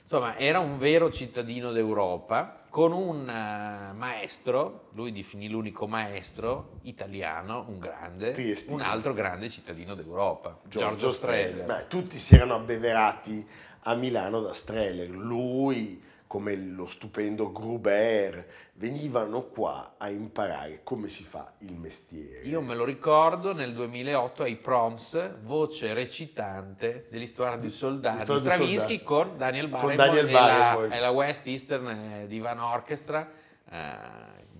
insomma 0.06 0.38
era 0.38 0.60
un 0.60 0.78
vero 0.78 1.10
cittadino 1.10 1.72
d'Europa 1.72 2.60
con 2.70 2.92
un 2.92 3.28
eh, 3.28 3.92
maestro, 3.92 4.90
lui 4.92 5.10
definì 5.10 5.48
l'unico 5.48 5.88
maestro 5.88 6.78
italiano, 6.82 7.64
un 7.68 7.78
grande, 7.78 8.30
Triestino. 8.30 8.76
un 8.76 8.82
altro 8.82 9.14
grande 9.14 9.48
cittadino 9.48 9.94
d'Europa, 9.94 10.60
Giorgio, 10.64 11.10
Strehler. 11.10 11.64
Beh, 11.64 11.86
tutti 11.88 12.18
si 12.18 12.36
erano 12.36 12.54
abbeverati 12.54 13.44
a 13.80 13.94
Milano 13.94 14.40
da 14.42 14.52
Streller. 14.52 15.08
Lui, 15.08 16.00
come 16.26 16.56
lo 16.56 16.86
stupendo 16.86 17.52
Gruber, 17.52 18.46
venivano 18.74 19.44
qua 19.44 19.94
a 19.96 20.10
imparare 20.10 20.80
come 20.82 21.08
si 21.08 21.22
fa 21.22 21.54
il 21.58 21.74
mestiere. 21.74 22.46
Io 22.46 22.60
me 22.60 22.74
lo 22.74 22.84
ricordo 22.84 23.52
nel 23.52 23.72
2008 23.72 24.42
ai 24.42 24.56
Proms, 24.56 25.40
voce 25.42 25.94
recitante 25.94 27.06
dell'Histoire 27.10 27.58
du 27.58 27.68
Soldat 27.68 28.30
di 28.30 28.38
Stravinsky 28.38 29.02
con 29.02 29.36
Daniel 29.36 29.70
Con 29.70 29.80
Barenboim 29.80 29.96
Daniel 29.96 30.28
e, 30.28 30.32
la, 30.32 30.40
Barenboim. 30.40 30.92
e 30.92 31.00
la 31.00 31.10
West 31.10 31.46
Eastern 31.46 31.86
eh, 31.88 32.26
Divan 32.26 32.58
Orchestra, 32.58 33.30
eh, 33.70 33.96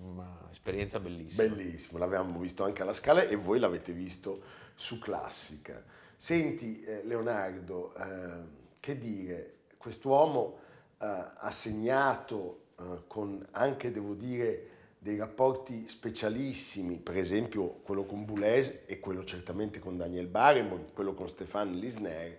un'esperienza 0.01 0.99
bellissima. 0.99 1.47
Bellissimo, 1.47 1.99
l'avevamo 1.99 2.39
visto 2.39 2.63
anche 2.63 2.81
alla 2.81 2.93
Scala 2.93 3.23
e 3.23 3.35
voi 3.35 3.59
l'avete 3.59 3.91
visto 3.91 4.41
su 4.73 4.99
Classica. 4.99 5.83
Senti 6.15 6.81
eh, 6.83 7.03
Leonardo, 7.03 7.93
eh, 7.95 8.55
che 8.79 8.97
dire, 8.97 9.53
quest'uomo 9.77 10.65
ha 11.05 11.51
segnato 11.51 12.65
eh, 12.79 13.03
con 13.07 13.45
anche, 13.51 13.91
devo 13.91 14.13
dire, 14.13 14.69
dei 14.99 15.17
rapporti 15.17 15.87
specialissimi, 15.87 16.97
per 16.97 17.17
esempio 17.17 17.79
quello 17.83 18.05
con 18.05 18.25
Boulez 18.25 18.83
e 18.87 18.99
quello 18.99 19.23
certamente 19.23 19.79
con 19.79 19.95
Daniel 19.95 20.27
Barenboim, 20.27 20.91
quello 20.93 21.13
con 21.13 21.27
Stéphane 21.27 21.75
Lisner, 21.75 22.37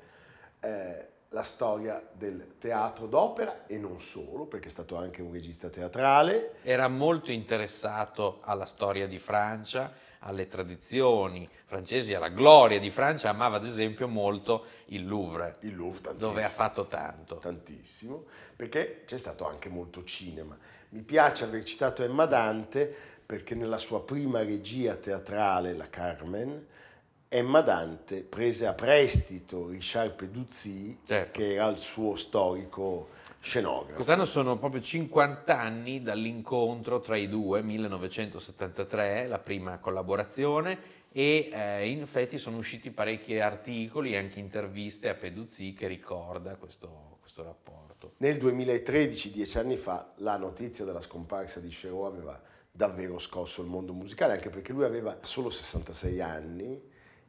eh, 0.61 1.07
la 1.31 1.43
storia 1.43 2.03
del 2.13 2.57
teatro 2.59 3.07
d'opera 3.07 3.67
e 3.67 3.79
non 3.79 4.01
solo, 4.01 4.47
perché 4.47 4.69
è 4.69 4.71
stato 4.71 4.97
anche 4.97 5.23
un 5.23 5.33
regista 5.33 5.69
teatrale, 5.69 6.55
Era 6.63 6.89
molto 6.89 7.33
interessato 7.33 8.41
alla 8.43 8.65
storia 8.65 9.07
di 9.07 9.19
Francia, 9.19 9.93
alle 10.21 10.47
tradizioni 10.47 11.49
francesi, 11.67 12.15
alla 12.15 12.29
gloria 12.29 12.79
di 12.79 12.91
Francia, 12.91 13.29
amava 13.31 13.57
ad 13.57 13.65
esempio 13.65 14.09
molto 14.09 14.65
il 14.87 15.07
Louvre, 15.07 15.57
il 15.61 15.77
Louvre 15.77 16.17
dove 16.17 16.43
ha 16.45 16.49
fatto 16.49 16.87
tanto. 16.87 17.37
tantissimo, 17.37 18.25
perché 18.57 19.03
c'è 19.07 19.19
stato 19.19 19.47
anche 19.47 19.69
molto 19.69 20.03
cinema. 20.05 20.57
Mi 20.91 21.03
piace 21.03 21.45
aver 21.45 21.63
citato 21.65 22.03
Emma 22.03 22.25
Dante 22.27 22.95
perché 23.25 23.55
nella 23.55 23.79
sua 23.79 24.03
prima 24.03 24.43
regia 24.43 24.97
teatrale, 24.97 25.75
la 25.75 25.91
Carmen, 25.91 26.67
Emma 27.29 27.61
Dante 27.61 28.23
prese 28.23 28.67
a 28.67 28.73
prestito 28.73 29.69
Richard 29.69 30.13
Peduzzi, 30.15 31.01
Certo. 31.07 31.31
che 31.33 31.55
era 31.55 31.67
il 31.67 31.77
suo 31.77 32.17
storico 32.17 33.11
scenografo. 33.41 33.95
Quest'anno 33.95 34.25
sono 34.25 34.59
proprio 34.59 34.81
50 34.81 35.59
anni 35.59 36.03
dall'incontro 36.03 37.01
tra 37.01 37.17
i 37.17 37.29
due, 37.29 37.63
1973, 37.63 39.27
la 39.27 39.39
prima 39.39 39.79
collaborazione, 39.79 40.97
e 41.11 41.51
eh, 41.53 41.89
in 41.89 42.03
effetti 42.03 42.39
sono 42.39 42.59
usciti 42.59 42.91
parecchi 42.91 43.39
articoli 43.41 44.13
e 44.13 44.19
anche 44.19 44.39
interviste 44.39 45.09
a 45.09 45.15
Peduzzi 45.15 45.73
che 45.73 45.87
ricorda 45.87 46.57
questo, 46.57 47.19
questo 47.21 47.43
rapporto. 47.43 48.15
Nel 48.19 48.37
2013, 48.39 49.33
dieci 49.33 49.59
anni 49.59 49.77
fa, 49.77 50.13
la 50.17 50.37
notizia 50.37 50.85
della 50.85 51.01
scomparsa 51.01 51.61
di 51.61 51.69
Cherot 51.69 52.13
aveva 52.13 52.41
davvero 52.71 53.19
scosso 53.19 53.63
il 53.63 53.69
mondo 53.69 53.93
musicale, 53.93 54.35
anche 54.35 54.51
perché 54.51 54.73
lui 54.73 54.85
aveva 54.85 55.19
solo 55.23 55.51
66 55.51 56.21
anni 56.21 56.81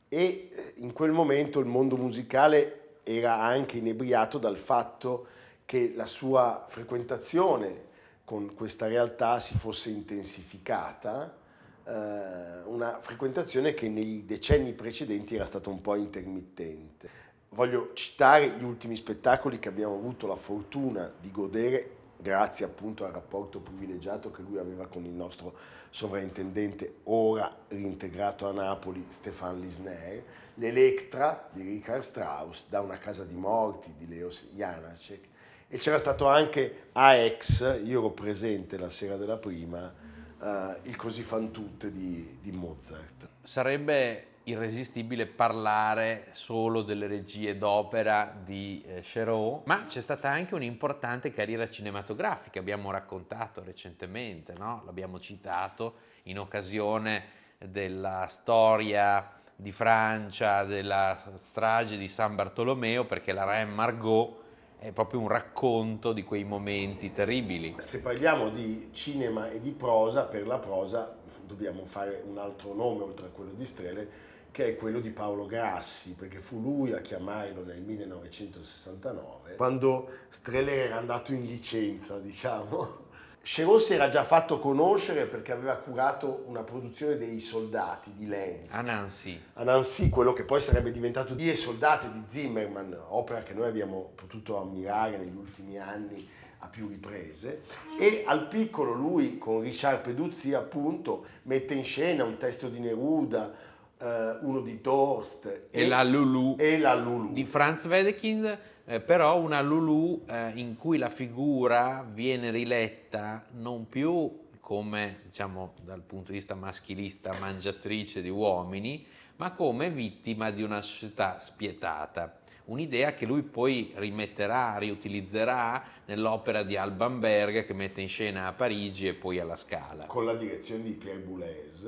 e 0.08 0.50
eh, 0.52 0.74
in 0.78 0.92
quel 0.92 1.12
momento 1.12 1.60
il 1.60 1.68
mondo 1.68 1.96
musicale 1.96 2.98
era 3.04 3.40
anche 3.40 3.78
inebriato 3.78 4.38
dal 4.38 4.58
fatto 4.58 5.28
che 5.70 5.94
la 5.96 6.08
sua 6.08 6.66
frequentazione 6.68 7.90
con 8.24 8.56
questa 8.56 8.88
realtà 8.88 9.38
si 9.38 9.56
fosse 9.56 9.92
intensificata, 9.92 11.38
eh, 11.86 12.62
una 12.64 12.98
frequentazione 13.00 13.76
che 13.76 13.88
nei 13.88 14.26
decenni 14.26 14.74
precedenti 14.74 15.36
era 15.36 15.46
stata 15.46 15.70
un 15.70 15.80
po' 15.80 15.94
intermittente. 15.94 17.08
Voglio 17.50 17.92
citare 17.94 18.50
gli 18.58 18.64
ultimi 18.64 18.96
spettacoli 18.96 19.60
che 19.60 19.70
abbiamo 19.70 19.94
avuto 19.94 20.26
la 20.26 20.36
fortuna 20.36 21.14
di 21.22 21.30
godere 21.30 21.98
grazie 22.18 22.66
appunto 22.66 23.06
al 23.06 23.12
rapporto 23.12 23.60
privilegiato 23.60 24.32
che 24.32 24.42
lui 24.42 24.58
aveva 24.58 24.88
con 24.88 25.06
il 25.06 25.12
nostro 25.12 25.54
sovrintendente, 25.92 27.02
ora 27.04 27.56
reintegrato 27.68 28.48
a 28.48 28.54
Napoli, 28.54 29.06
Stefan 29.08 29.60
Lisner, 29.60 30.24
l'Electra 30.56 31.48
di 31.52 31.62
Richard 31.62 32.02
Strauss, 32.02 32.64
da 32.70 32.82
una 32.82 32.98
casa 32.98 33.24
di 33.24 33.36
morti 33.36 33.94
di 33.96 34.08
Leo 34.08 34.32
Janacek, 34.56 35.29
e 35.72 35.78
c'era 35.78 36.00
stato 36.00 36.28
anche 36.28 36.88
AX, 36.94 37.84
io 37.86 38.00
ero 38.00 38.10
presente 38.10 38.76
la 38.78 38.90
sera 38.90 39.18
della 39.18 39.38
prima, 39.38 39.94
eh, 40.42 40.80
il 40.84 40.96
Così 40.96 41.22
fan 41.22 41.52
tutte 41.52 41.92
di, 41.92 42.40
di 42.42 42.52
Mozart. 42.52 43.30
Sarebbe 43.44 44.26
irresistibile 44.46 45.28
parlare 45.28 46.30
solo 46.32 46.82
delle 46.82 47.06
regie 47.06 47.56
d'opera 47.56 48.36
di 48.44 48.84
eh, 48.84 49.02
Cherot, 49.02 49.68
ma 49.68 49.86
c'è 49.86 50.02
stata 50.02 50.32
anche 50.32 50.56
un'importante 50.56 51.32
carriera 51.32 51.70
cinematografica, 51.70 52.60
abbiamo 52.60 52.90
raccontato 52.90 53.64
recentemente, 53.64 54.54
no? 54.58 54.82
l'abbiamo 54.86 55.20
citato 55.20 55.98
in 56.24 56.40
occasione 56.40 57.38
della 57.60 58.26
storia 58.28 59.40
di 59.56 59.72
Francia, 59.72 60.64
della 60.64 61.32
strage 61.36 61.96
di 61.96 62.08
San 62.08 62.34
Bartolomeo, 62.34 63.06
perché 63.06 63.34
la 63.34 63.44
Reine 63.44 63.72
Margot 63.72 64.48
è 64.80 64.94
proprio 64.94 65.20
un 65.20 65.28
racconto 65.28 66.14
di 66.14 66.24
quei 66.24 66.46
momenti 66.46 67.12
terribili. 67.12 67.76
Se 67.80 68.02
parliamo 68.02 68.50
di 68.50 68.90
cinema 68.94 69.50
e 69.50 69.60
di 69.60 69.72
prosa, 69.72 70.24
per 70.24 70.48
la 70.48 70.58
prosa 70.58 71.18
dobbiamo 71.46 71.84
fare 71.84 72.24
un 72.26 72.38
altro 72.38 72.74
nome 72.74 73.04
oltre 73.04 73.26
a 73.26 73.30
quello 73.30 73.52
di 73.52 73.66
Strele, 73.66 74.28
che 74.52 74.68
è 74.68 74.76
quello 74.76 75.02
di 75.02 75.10
Paolo 75.10 75.46
Grassi, 75.46 76.16
perché 76.16 76.40
fu 76.40 76.62
lui 76.62 76.94
a 76.94 77.02
chiamarlo 77.02 77.64
nel 77.64 77.82
1969, 77.82 79.56
quando 79.56 80.10
Strehler 80.30 80.80
era 80.80 80.98
andato 80.98 81.34
in 81.34 81.46
licenza, 81.46 82.18
diciamo. 82.20 83.08
Cherot 83.42 83.80
si 83.80 83.94
era 83.94 84.10
già 84.10 84.24
fatto 84.24 84.60
conoscere 84.60 85.26
perché 85.26 85.52
aveva 85.52 85.76
curato 85.76 86.44
una 86.48 86.62
produzione 86.62 87.18
dei 87.18 87.40
soldati 87.40 88.14
di 88.14 88.28
Lenz. 88.28 88.74
A 88.74 88.82
Nancy. 88.82 89.42
A 89.54 89.64
Nancy, 89.64 90.10
quello 90.10 90.34
che 90.34 90.44
poi 90.44 90.62
sarebbe 90.62 90.92
diventato 90.92 91.34
Die 91.34 91.54
Soldati 91.56 92.12
di 92.12 92.22
Zimmerman, 92.28 92.96
opera 93.10 93.42
che 93.42 93.54
noi 93.54 93.68
abbiamo 93.68 94.12
potuto 94.14 94.60
ammirare 94.62 95.18
negli 95.18 95.36
ultimi 95.36 95.80
anni 95.80 96.28
a 96.60 96.68
più 96.68 96.88
riprese. 96.90 97.62
E 97.98 98.24
al 98.28 98.48
piccolo 98.48 98.94
lui, 98.94 99.38
con 99.38 99.62
Richard 99.62 100.02
Peduzzi 100.02 100.54
appunto, 100.54 101.26
mette 101.44 101.74
in 101.74 101.84
scena 101.84 102.26
un 102.26 102.38
testo 102.38 102.68
di 102.68 102.80
Neruda, 102.80 103.52
eh, 103.98 104.38
uno 104.42 104.62
di 104.62 104.80
Torst 104.82 105.68
E, 105.72 105.88
la 105.88 106.04
Lulu 106.04 106.56
e 106.60 106.78
la 106.78 106.94
Lulu. 106.94 107.34
di 107.34 107.46
Franz 107.46 107.86
Wedekind, 107.86 108.60
eh, 108.90 109.00
però 109.00 109.40
una 109.40 109.62
Lulu 109.62 110.24
eh, 110.28 110.52
in 110.56 110.76
cui 110.76 110.98
la 110.98 111.12
figura 111.12 112.04
viene 112.12 112.50
riletta 112.50 113.46
non 113.52 113.88
più 113.88 114.48
come, 114.60 115.20
diciamo, 115.26 115.74
dal 115.84 116.02
punto 116.02 116.32
di 116.32 116.38
vista 116.40 116.56
maschilista, 116.56 117.36
mangiatrice 117.40 118.20
di 118.24 118.30
uomini, 118.30 119.06
ma 119.36 119.52
come 119.52 119.92
vittima 119.92 120.50
di 120.50 120.64
una 120.64 120.82
società 120.82 121.38
spietata. 121.38 122.40
Un'idea 122.66 123.14
che 123.14 123.28
lui 123.28 123.44
poi 123.44 123.94
rimetterà, 123.96 124.80
riutilizzerà 124.80 125.84
nell'opera 126.06 126.64
di 126.64 126.76
Alban 126.76 127.20
Berg 127.20 127.66
che 127.66 127.74
mette 127.74 128.02
in 128.02 128.10
scena 128.10 128.48
a 128.48 128.54
Parigi 128.54 129.08
e 129.08 129.14
poi 129.14 129.40
alla 129.40 129.56
Scala. 129.56 130.06
Con 130.06 130.26
la 130.26 130.34
direzione 130.34 130.82
di 130.82 130.94
Pierre 130.94 131.20
Boulez 131.20 131.86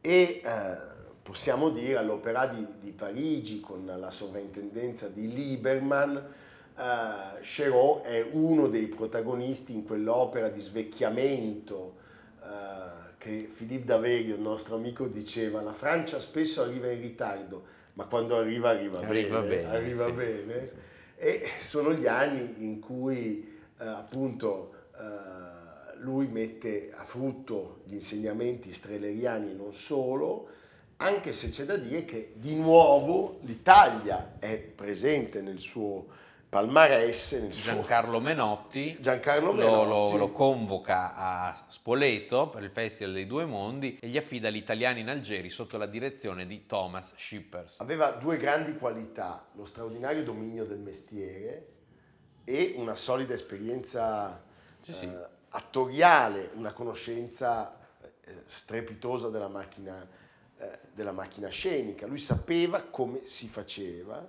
e 0.00 0.40
eh, 0.44 0.95
possiamo 1.26 1.70
dire 1.70 1.96
all'Opera 1.96 2.46
di, 2.46 2.64
di, 2.78 2.92
Parigi 2.92 3.58
con 3.58 3.84
la 3.84 4.12
sovrintendenza 4.12 5.08
di 5.08 5.32
Lieberman, 5.32 6.16
eh, 6.16 7.40
Chéreau 7.40 8.02
è 8.02 8.24
uno 8.30 8.68
dei 8.68 8.86
protagonisti 8.86 9.74
in 9.74 9.84
quell'opera 9.84 10.48
di 10.48 10.60
svecchiamento 10.60 11.96
eh, 12.40 12.46
che 13.18 13.50
Philippe 13.52 13.86
Daverio, 13.86 14.36
il 14.36 14.40
nostro 14.40 14.76
amico, 14.76 15.08
diceva 15.08 15.62
la 15.62 15.72
Francia 15.72 16.20
spesso 16.20 16.62
arriva 16.62 16.92
in 16.92 17.00
ritardo, 17.00 17.64
ma 17.94 18.04
quando 18.04 18.36
arriva 18.36 18.70
arriva, 18.70 19.00
arriva 19.00 19.40
bene, 19.40 19.62
bene, 19.62 19.76
arriva 19.76 20.04
sì, 20.04 20.12
bene. 20.12 20.66
Sì, 20.66 20.74
e 21.16 21.50
sono 21.58 21.92
gli 21.92 22.06
anni 22.06 22.64
in 22.64 22.78
cui 22.78 23.58
eh, 23.78 23.84
appunto 23.84 24.74
lui 25.98 26.28
mette 26.28 26.92
a 26.94 27.02
frutto 27.04 27.80
gli 27.84 27.94
insegnamenti 27.94 28.72
streleriani 28.72 29.54
non 29.54 29.74
solo, 29.74 30.48
anche 30.98 31.32
se 31.32 31.50
c'è 31.50 31.64
da 31.64 31.76
dire 31.76 32.04
che 32.04 32.32
di 32.36 32.54
nuovo 32.54 33.38
l'Italia 33.42 34.36
è 34.38 34.56
presente 34.58 35.42
nel 35.42 35.58
suo 35.58 36.06
palmarès. 36.48 37.32
Nel 37.32 37.50
Giancarlo 37.50 38.12
suo... 38.12 38.20
Menotti, 38.20 38.96
Giancarlo 38.98 39.52
lo, 39.52 39.84
Menotti. 39.84 40.12
Lo, 40.12 40.16
lo, 40.16 40.32
convoca 40.32 41.14
a 41.14 41.64
Spoleto 41.68 42.48
per 42.48 42.62
il 42.62 42.70
Festival 42.70 43.12
dei 43.12 43.26
Due 43.26 43.44
Mondi 43.44 43.98
e 44.00 44.08
gli 44.08 44.16
affida 44.16 44.48
gli 44.48 44.56
italiani 44.56 45.00
in 45.00 45.08
Algeri 45.08 45.50
sotto 45.50 45.76
la 45.76 45.86
direzione 45.86 46.46
di 46.46 46.66
Thomas 46.66 47.14
Shippers. 47.16 47.80
Aveva 47.80 48.12
due 48.12 48.38
grandi 48.38 48.76
qualità, 48.76 49.46
lo 49.52 49.64
straordinario 49.64 50.22
dominio 50.22 50.64
del 50.64 50.78
mestiere 50.78 51.66
e 52.44 52.74
una 52.76 52.96
solida 52.96 53.34
esperienza 53.34 54.42
sì, 54.78 54.94
sì. 54.94 55.04
Eh, 55.04 55.28
attoriale, 55.50 56.50
una 56.54 56.72
conoscenza 56.72 57.76
eh, 58.00 58.42
strepitosa 58.46 59.28
della 59.28 59.48
macchina 59.48 60.24
della 60.94 61.12
macchina 61.12 61.48
scenica, 61.48 62.06
lui 62.06 62.18
sapeva 62.18 62.82
come 62.82 63.20
si 63.24 63.46
faceva 63.48 64.26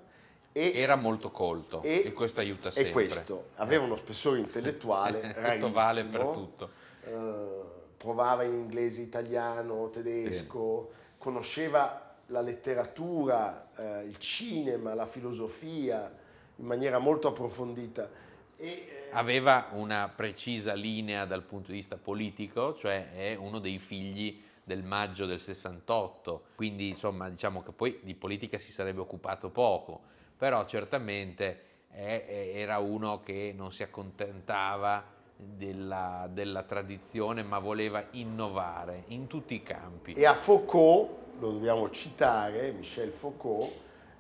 e 0.58 0.72
era 0.74 0.96
molto 0.96 1.30
colto 1.30 1.84
e, 1.84 2.02
e 2.06 2.14
questo 2.14 2.40
aiuta 2.40 2.72
sempre. 2.72 2.90
E 2.90 2.94
questo, 2.94 3.50
aveva 3.56 3.84
uno 3.84 3.96
spessore 3.96 4.40
intellettuale 4.40 5.34
questo 5.40 5.72
vale 5.72 6.04
per 6.04 6.22
tutto. 6.22 6.70
Eh, 7.04 7.62
provava 7.96 8.44
in 8.44 8.54
inglese, 8.54 9.02
italiano, 9.02 9.90
tedesco, 9.90 10.90
sì. 10.92 10.98
conosceva 11.20 12.16
la 12.28 12.42
letteratura, 12.42 13.70
eh, 13.76 14.06
il 14.06 14.18
cinema, 14.18 14.94
la 14.96 15.06
filosofia 15.06 16.12
in 16.56 16.66
maniera 16.66 16.98
molto 16.98 17.28
approfondita. 17.28 18.10
E, 18.58 18.68
eh, 18.68 19.10
aveva 19.12 19.70
una 19.74 20.12
precisa 20.14 20.74
linea 20.74 21.26
dal 21.26 21.44
punto 21.44 21.70
di 21.70 21.78
vista 21.78 21.98
politico, 21.98 22.76
cioè 22.76 23.12
è 23.14 23.36
uno 23.36 23.60
dei 23.60 23.78
figli 23.78 24.44
del 24.68 24.84
maggio 24.84 25.26
del 25.26 25.40
68, 25.40 26.48
quindi 26.56 26.90
insomma 26.90 27.30
diciamo 27.30 27.64
che 27.64 27.72
poi 27.72 28.02
di 28.04 28.14
politica 28.16 28.58
si 28.58 28.74
sarebbe 28.74 29.00
occupato 29.00 29.50
poco, 29.50 30.02
però 30.36 30.66
certamente 30.66 31.62
è, 31.90 32.52
era 32.54 32.80
uno 32.80 33.22
che 33.24 33.54
non 33.56 33.72
si 33.72 33.84
accontentava 33.84 35.06
della, 35.38 36.28
della, 36.30 36.64
tradizione 36.64 37.44
ma 37.44 37.60
voleva 37.60 38.08
innovare 38.12 39.06
in 39.08 39.28
tutti 39.28 39.56
i 39.56 39.64
campi. 39.64 40.12
E 40.12 40.26
a 40.26 40.34
Foucault, 40.34 41.40
lo 41.40 41.52
dobbiamo 41.52 41.90
citare, 41.90 42.72
Michel 42.72 43.14
Foucault, 43.14 43.72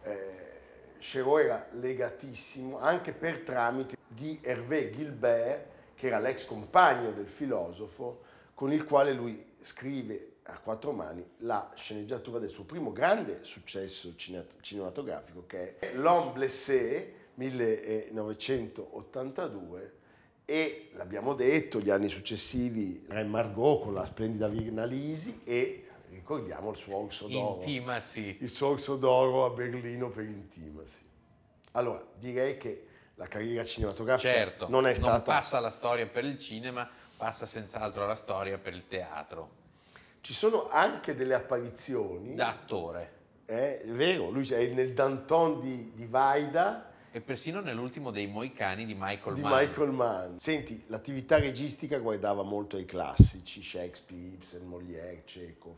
eh, 0.03 0.45
Chéreau 0.99 1.39
era 1.39 1.67
legatissimo 1.71 2.79
anche 2.79 3.11
per 3.11 3.39
tramite 3.39 3.97
di 4.07 4.39
Hervé 4.41 4.91
Gilbert, 4.91 5.65
che 5.93 6.07
era 6.07 6.19
l'ex 6.19 6.45
compagno 6.45 7.11
del 7.11 7.27
filosofo, 7.27 8.21
con 8.53 8.71
il 8.71 8.85
quale 8.85 9.11
lui 9.11 9.55
scrive 9.59 10.35
a 10.47 10.57
quattro 10.59 10.93
mani 10.93 11.25
la 11.39 11.73
sceneggiatura 11.75 12.39
del 12.39 12.47
suo 12.49 12.63
primo 12.63 12.93
grande 12.93 13.43
successo 13.43 14.15
cinematografico 14.15 15.45
che 15.45 15.77
è 15.77 15.93
L'Homme 15.93 16.31
Blessé 16.31 17.25
1982 17.35 19.93
e 20.45 20.91
l'abbiamo 20.93 21.33
detto 21.33 21.79
gli 21.79 21.89
anni 21.89 22.07
successivi 22.07 23.03
Re 23.09 23.25
Margot 23.25 23.81
con 23.83 23.93
la 23.93 24.05
splendida 24.05 24.47
Vignalisi 24.47 25.41
e 25.43 25.89
ricordiamo 26.09 26.69
il 26.71 26.77
suo 26.77 26.95
Orso 26.95 27.27
d'Oro. 27.27 27.57
Intimacy 27.57 28.37
il 28.39 28.49
suo 28.49 28.69
Orso 28.69 28.95
d'Oro 28.95 29.43
a 29.45 29.49
Berlino 29.49 30.07
per 30.09 30.23
Intimacy 30.23 31.03
allora 31.71 32.01
direi 32.15 32.57
che 32.57 32.85
la 33.15 33.27
carriera 33.27 33.65
cinematografica 33.65 34.31
certo, 34.31 34.69
non 34.69 34.87
è 34.87 34.93
stata 34.93 35.11
non 35.11 35.23
passa 35.23 35.59
la 35.59 35.69
storia 35.69 36.07
per 36.07 36.23
il 36.23 36.39
cinema 36.39 36.89
passa 37.17 37.45
senz'altro 37.45 38.07
la 38.07 38.15
storia 38.15 38.57
per 38.57 38.71
il 38.73 38.87
teatro 38.87 39.65
ci 40.27 40.33
sono 40.33 40.67
anche 40.67 41.15
delle 41.15 41.35
apparizioni. 41.35 42.35
Da 42.35 42.49
attore. 42.49 43.11
Eh, 43.45 43.83
è 43.83 43.87
vero, 43.87 44.29
lui 44.29 44.45
è 44.49 44.67
nel 44.73 44.91
Danton 44.93 45.61
di, 45.61 45.93
di 45.95 46.05
Vaida. 46.05 46.91
E 47.11 47.21
persino 47.21 47.61
nell'ultimo 47.61 48.11
dei 48.11 48.27
Moicani 48.27 48.83
di 48.83 48.93
Michael 48.93 49.35
di 49.35 49.41
Mann. 49.41 49.53
Michael 49.53 49.91
Mann. 49.91 50.35
Senti, 50.35 50.83
l'attività 50.87 51.39
registica 51.39 51.97
guardava 51.99 52.43
molto 52.43 52.75
ai 52.75 52.83
classici, 52.83 53.63
Shakespeare, 53.63 54.33
Ibsen, 54.33 54.67
Molière, 54.67 55.23
Chekhov, 55.23 55.77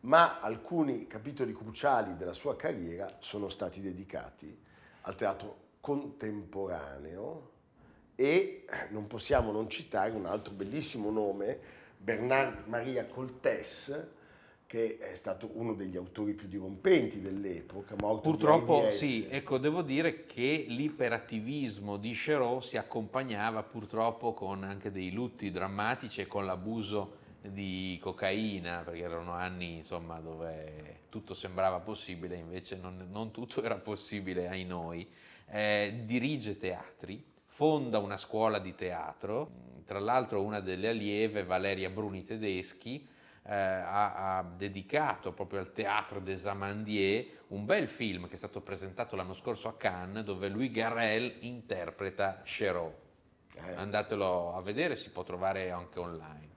ma 0.00 0.40
alcuni 0.40 1.06
capitoli 1.06 1.54
cruciali 1.54 2.18
della 2.18 2.34
sua 2.34 2.56
carriera 2.56 3.16
sono 3.20 3.48
stati 3.48 3.80
dedicati 3.80 4.54
al 5.00 5.14
teatro 5.14 5.56
contemporaneo 5.80 7.52
e 8.14 8.66
non 8.90 9.06
possiamo 9.06 9.52
non 9.52 9.70
citare 9.70 10.10
un 10.10 10.26
altro 10.26 10.52
bellissimo 10.52 11.10
nome 11.10 11.83
Bernard 12.04 12.66
Maria 12.66 13.06
Coltes, 13.06 14.10
che 14.66 14.98
è 14.98 15.14
stato 15.14 15.52
uno 15.54 15.72
degli 15.72 15.96
autori 15.96 16.34
più 16.34 16.48
dirompenti 16.48 17.22
dell'epoca, 17.22 17.94
morto 17.98 18.28
Purtroppo 18.28 18.90
sì, 18.90 19.26
ecco, 19.30 19.56
devo 19.56 19.80
dire 19.80 20.26
che 20.26 20.66
l'iperattivismo 20.68 21.96
di 21.96 22.12
Chéreau 22.12 22.60
si 22.60 22.76
accompagnava 22.76 23.62
purtroppo 23.62 24.34
con 24.34 24.64
anche 24.64 24.90
dei 24.90 25.12
lutti 25.12 25.50
drammatici 25.50 26.20
e 26.20 26.26
con 26.26 26.44
l'abuso 26.44 27.22
di 27.40 27.98
cocaina, 28.02 28.82
perché 28.84 29.00
erano 29.00 29.32
anni 29.32 29.76
insomma, 29.76 30.20
dove 30.20 31.04
tutto 31.08 31.32
sembrava 31.32 31.80
possibile, 31.80 32.36
invece 32.36 32.76
non, 32.76 33.06
non 33.10 33.30
tutto 33.30 33.62
era 33.62 33.76
possibile 33.76 34.46
ai 34.48 34.66
noi. 34.66 35.08
Eh, 35.46 36.02
dirige 36.04 36.58
teatri, 36.58 37.32
fonda 37.54 37.98
una 37.98 38.16
scuola 38.16 38.58
di 38.58 38.74
teatro, 38.74 39.48
tra 39.84 40.00
l'altro 40.00 40.42
una 40.42 40.58
delle 40.58 40.88
allieve, 40.88 41.44
Valeria 41.44 41.88
Bruni 41.88 42.24
Tedeschi, 42.24 43.06
eh, 43.46 43.54
ha, 43.54 44.38
ha, 44.38 44.42
dedicato 44.42 45.32
proprio 45.32 45.60
al 45.60 45.72
Théâtre 45.72 46.20
des 46.20 46.46
Amandiers 46.46 47.28
un 47.48 47.64
bel 47.64 47.86
film 47.86 48.26
che 48.26 48.34
è 48.34 48.36
stato 48.36 48.60
presentato 48.60 49.14
l'anno 49.14 49.34
scorso 49.34 49.68
a 49.68 49.74
Cannes 49.76 50.24
dove 50.24 50.48
Louis 50.48 50.72
Garrel 50.72 51.32
interpreta 51.40 52.42
Chéreau. 52.42 52.92
Eh. 53.54 53.74
Andatelo 53.76 54.56
a 54.56 54.60
vedere, 54.60 54.96
si 54.96 55.10
può 55.10 55.22
trovare 55.22 55.70
anche 55.70 56.00
online. 56.00 56.48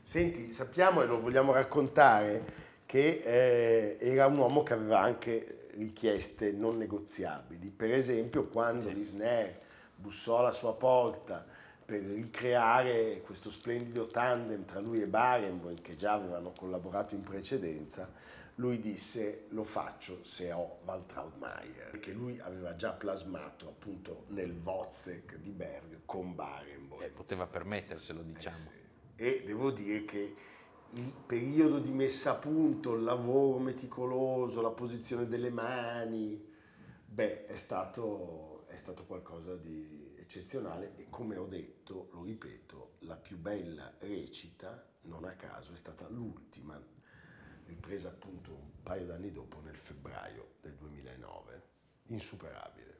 Senti, 0.00 0.54
sappiamo 0.54 1.02
e 1.02 1.06
lo 1.06 1.20
vogliamo 1.20 1.52
raccontare 1.52 2.64
che 2.86 3.20
eh, 3.22 3.98
era 4.00 4.24
un 4.24 4.38
uomo 4.38 4.62
che 4.62 4.72
aveva 4.72 5.00
anche 5.00 5.68
richieste 5.74 6.50
non 6.52 6.78
negoziabili. 6.78 7.68
Per 7.68 7.92
esempio, 7.92 8.46
quando 8.46 8.88
sì. 8.88 8.94
Lisner 8.94 9.64
bussò 9.96 10.38
alla 10.38 10.52
sua 10.52 10.74
porta 10.74 11.44
per 11.84 12.02
ricreare 12.02 13.20
questo 13.22 13.50
splendido 13.50 14.06
tandem 14.06 14.64
tra 14.64 14.80
lui 14.80 15.00
e 15.00 15.06
Barenboim, 15.06 15.80
che 15.80 15.94
già 15.94 16.12
avevano 16.12 16.52
collaborato 16.56 17.14
in 17.14 17.22
precedenza, 17.22 18.12
lui 18.56 18.80
disse 18.80 19.44
lo 19.50 19.64
faccio 19.64 20.24
se 20.24 20.50
ho 20.52 20.78
Waltraud 20.84 21.36
Mayer, 21.36 21.90
perché 21.90 22.12
lui 22.12 22.40
aveva 22.40 22.74
già 22.74 22.92
plasmato 22.92 23.68
appunto 23.68 24.24
nel 24.28 24.52
Wozzeck 24.52 25.36
di 25.36 25.50
Berg 25.50 26.00
con 26.04 26.34
Barenboim. 26.34 27.02
Eh, 27.02 27.08
poteva 27.10 27.46
permetterselo, 27.46 28.22
diciamo. 28.22 28.56
Eh 28.56 28.60
sì. 29.16 29.22
E 29.22 29.42
devo 29.46 29.70
dire 29.70 30.04
che 30.04 30.34
il 30.90 31.12
periodo 31.26 31.78
di 31.78 31.90
messa 31.90 32.32
a 32.32 32.34
punto, 32.36 32.94
il 32.94 33.02
lavoro 33.02 33.58
meticoloso, 33.58 34.60
la 34.60 34.70
posizione 34.70 35.26
delle 35.26 35.50
mani, 35.50 36.52
beh, 37.04 37.46
è 37.46 37.56
stato, 37.56 38.55
è 38.76 38.78
stato 38.78 39.04
qualcosa 39.04 39.56
di 39.56 40.14
eccezionale 40.18 40.92
e 40.96 41.06
come 41.08 41.36
ho 41.38 41.46
detto, 41.46 42.08
lo 42.12 42.22
ripeto, 42.24 42.96
la 43.00 43.16
più 43.16 43.38
bella 43.38 43.90
recita, 44.00 44.84
non 45.02 45.24
a 45.24 45.32
caso, 45.32 45.72
è 45.72 45.76
stata 45.76 46.06
l'ultima, 46.10 46.78
ripresa 47.64 48.08
appunto 48.08 48.50
un 48.52 48.82
paio 48.82 49.06
d'anni 49.06 49.32
dopo 49.32 49.60
nel 49.64 49.76
febbraio 49.76 50.56
del 50.60 50.74
2009, 50.74 51.62
insuperabile. 52.08 52.94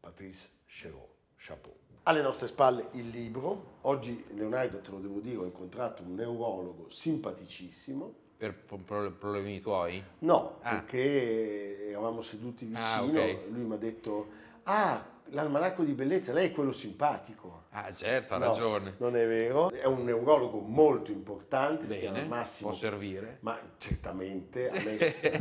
Patrice 0.00 0.48
Chéreau. 0.66 1.08
Chapeau. 1.38 1.74
Alle 2.04 2.22
nostre 2.22 2.46
spalle 2.46 2.88
il 2.92 3.08
libro. 3.08 3.78
Oggi, 3.82 4.24
Leonardo, 4.34 4.80
te 4.80 4.90
lo 4.90 5.00
devo 5.00 5.18
dire, 5.20 5.36
ho 5.38 5.44
incontrato 5.44 6.02
un 6.02 6.14
neurologo 6.14 6.88
simpaticissimo. 6.90 8.14
Per 8.36 8.54
pro- 8.54 8.76
pro- 8.78 9.10
problemi 9.12 9.60
tuoi? 9.60 10.02
No, 10.20 10.58
Ah. 10.60 10.70
perché 10.76 11.88
eravamo 11.88 12.20
seduti 12.22 12.70
Ah, 12.74 13.00
vicino, 13.02 13.20
ok. 13.22 13.38
lui 13.48 13.64
mi 13.64 13.74
ha 13.74 13.78
detto, 13.78 14.44
ah, 14.66 15.04
l'almanacco 15.30 15.82
di 15.82 15.92
bellezza, 15.92 16.32
lei 16.32 16.48
è 16.48 16.52
quello 16.52 16.70
simpatico. 16.72 17.64
Ah, 17.70 17.92
certo, 17.92 18.34
ha 18.34 18.38
No, 18.38 18.46
ragione. 18.52 18.94
non 18.98 19.16
è 19.16 19.26
vero. 19.26 19.70
È 19.70 19.84
un 19.84 20.04
neurologo 20.04 20.58
molto 20.60 21.10
importante, 21.10 21.86
si 21.86 21.98
chiama 21.98 22.18
Bene, 22.18 22.28
Massimo. 22.28 22.70
può 22.70 22.78
servire. 22.78 23.38
Ma 23.40 23.58
certamente, 23.78 24.68
a 24.70 24.80
me, 24.82 24.96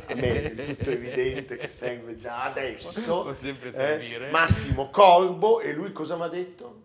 a 0.08 0.16
me 0.16 0.54
è 0.54 0.64
tutto 0.76 0.90
evidente 0.90 1.56
che 1.56 1.70
serve 1.70 2.16
già 2.18 2.44
adesso. 2.44 3.22
Può 3.24 3.32
sempre 3.34 3.70
Eh, 3.70 3.72
servire. 3.74 4.32
Massimo 4.32 4.90
Corbo, 4.90 5.62
e 5.62 5.72
lui 5.74 5.92
cosa 5.92 6.16
mi 6.18 6.24
ha 6.24 6.28
detto? 6.28 6.84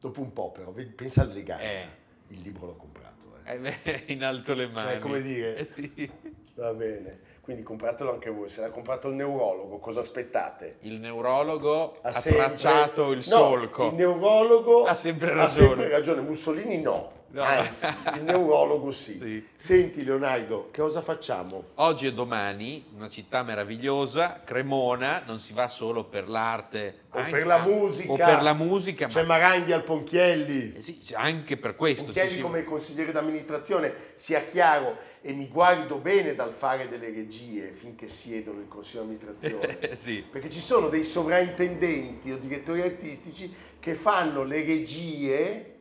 Dopo 0.00 0.20
un 0.20 0.32
po' 0.32 0.50
però, 0.50 0.72
pensa 0.94 1.22
all'eleganza. 1.22 1.62
Eh. 1.62 1.88
Il 2.28 2.40
libro 2.40 2.66
l'ho 2.66 2.76
comprato. 2.76 3.12
Eh. 3.44 3.54
Eh 3.54 3.58
beh, 3.58 4.02
in 4.12 4.24
alto 4.24 4.54
le 4.54 4.66
mani. 4.68 4.90
Cioè, 4.92 4.98
come 4.98 5.20
dire, 5.22 5.56
Eh 5.56 5.68
sì. 5.94 6.10
va 6.54 6.72
bene. 6.74 7.32
Quindi 7.44 7.62
compratelo 7.62 8.10
anche 8.10 8.30
voi. 8.30 8.48
Se 8.48 8.62
l'ha 8.62 8.70
comprato 8.70 9.08
il 9.08 9.16
neurologo, 9.16 9.76
cosa 9.78 10.00
aspettate? 10.00 10.78
Il 10.80 10.98
neurologo 10.98 11.92
ha, 12.00 12.10
sempre- 12.10 12.42
tracciato 12.42 13.10
il 13.10 13.18
No, 13.18 13.22
solco. 13.22 13.88
Il 13.88 13.94
neurologo 13.96 14.84
Ha 14.86 14.94
sempre 14.94 15.30
Ha 15.32 15.34
ragione. 15.34 15.66
sempre 15.68 15.88
ragione. 15.90 16.20
Mussolini 16.22 16.80
no. 16.80 17.10
No. 17.34 17.42
Anzi, 17.42 17.86
il 18.14 18.22
neurologo 18.22 18.92
sì. 18.92 19.18
Sì. 19.18 19.44
Senti 19.56 20.04
Leonardo, 20.04 20.68
che 20.70 20.80
cosa 20.80 21.02
facciamo? 21.02 21.64
Oggi 21.74 22.06
e 22.06 22.12
domani, 22.12 22.84
una 22.94 23.08
città 23.08 23.42
meravigliosa, 23.42 24.42
Cremona, 24.44 25.24
non 25.26 25.40
si 25.40 25.52
va 25.52 25.66
solo 25.66 26.04
per 26.04 26.28
l'arte 26.28 27.00
O 27.10 27.18
anche- 27.18 27.32
per 27.32 27.46
la 27.46 27.58
musica. 27.58 28.12
o 28.12 28.16
per 28.16 28.40
la 28.42 28.52
musica, 28.52 29.06
C'è 29.08 29.22
ma 29.22 29.26
Maranghi 29.36 29.72
al 29.72 29.82
Ponchielli. 29.82 30.74
eh 30.76 30.80
sì, 30.80 31.00
anche 31.14 31.56
per 31.56 31.74
questo. 31.74 32.04
Ponchielli 32.04 32.28
ci 32.28 32.34
si- 32.36 32.40
come 32.40 32.62
consigliere 32.62 33.10
d'amministrazione, 33.10 33.92
sia 34.14 34.40
chiaro, 34.44 34.96
e 35.20 35.32
mi 35.32 35.48
guardo 35.48 35.96
bene 35.96 36.36
dal 36.36 36.52
fare 36.52 36.88
delle 36.88 37.06
regie 37.10 37.72
finché 37.72 38.06
siedo 38.06 38.52
nel 38.52 38.68
consiglio 38.68 39.02
di 39.02 39.08
amministrazione. 39.08 39.78
Eh, 39.90 39.96
sì. 39.96 40.24
Perché 40.30 40.48
ci 40.50 40.60
sono 40.60 40.88
dei 40.88 41.02
sovrintendenti 41.02 42.30
o 42.30 42.38
direttori 42.38 42.82
artistici 42.82 43.52
che 43.80 43.94
fanno 43.94 44.44
le 44.44 44.64
regie 44.64 45.73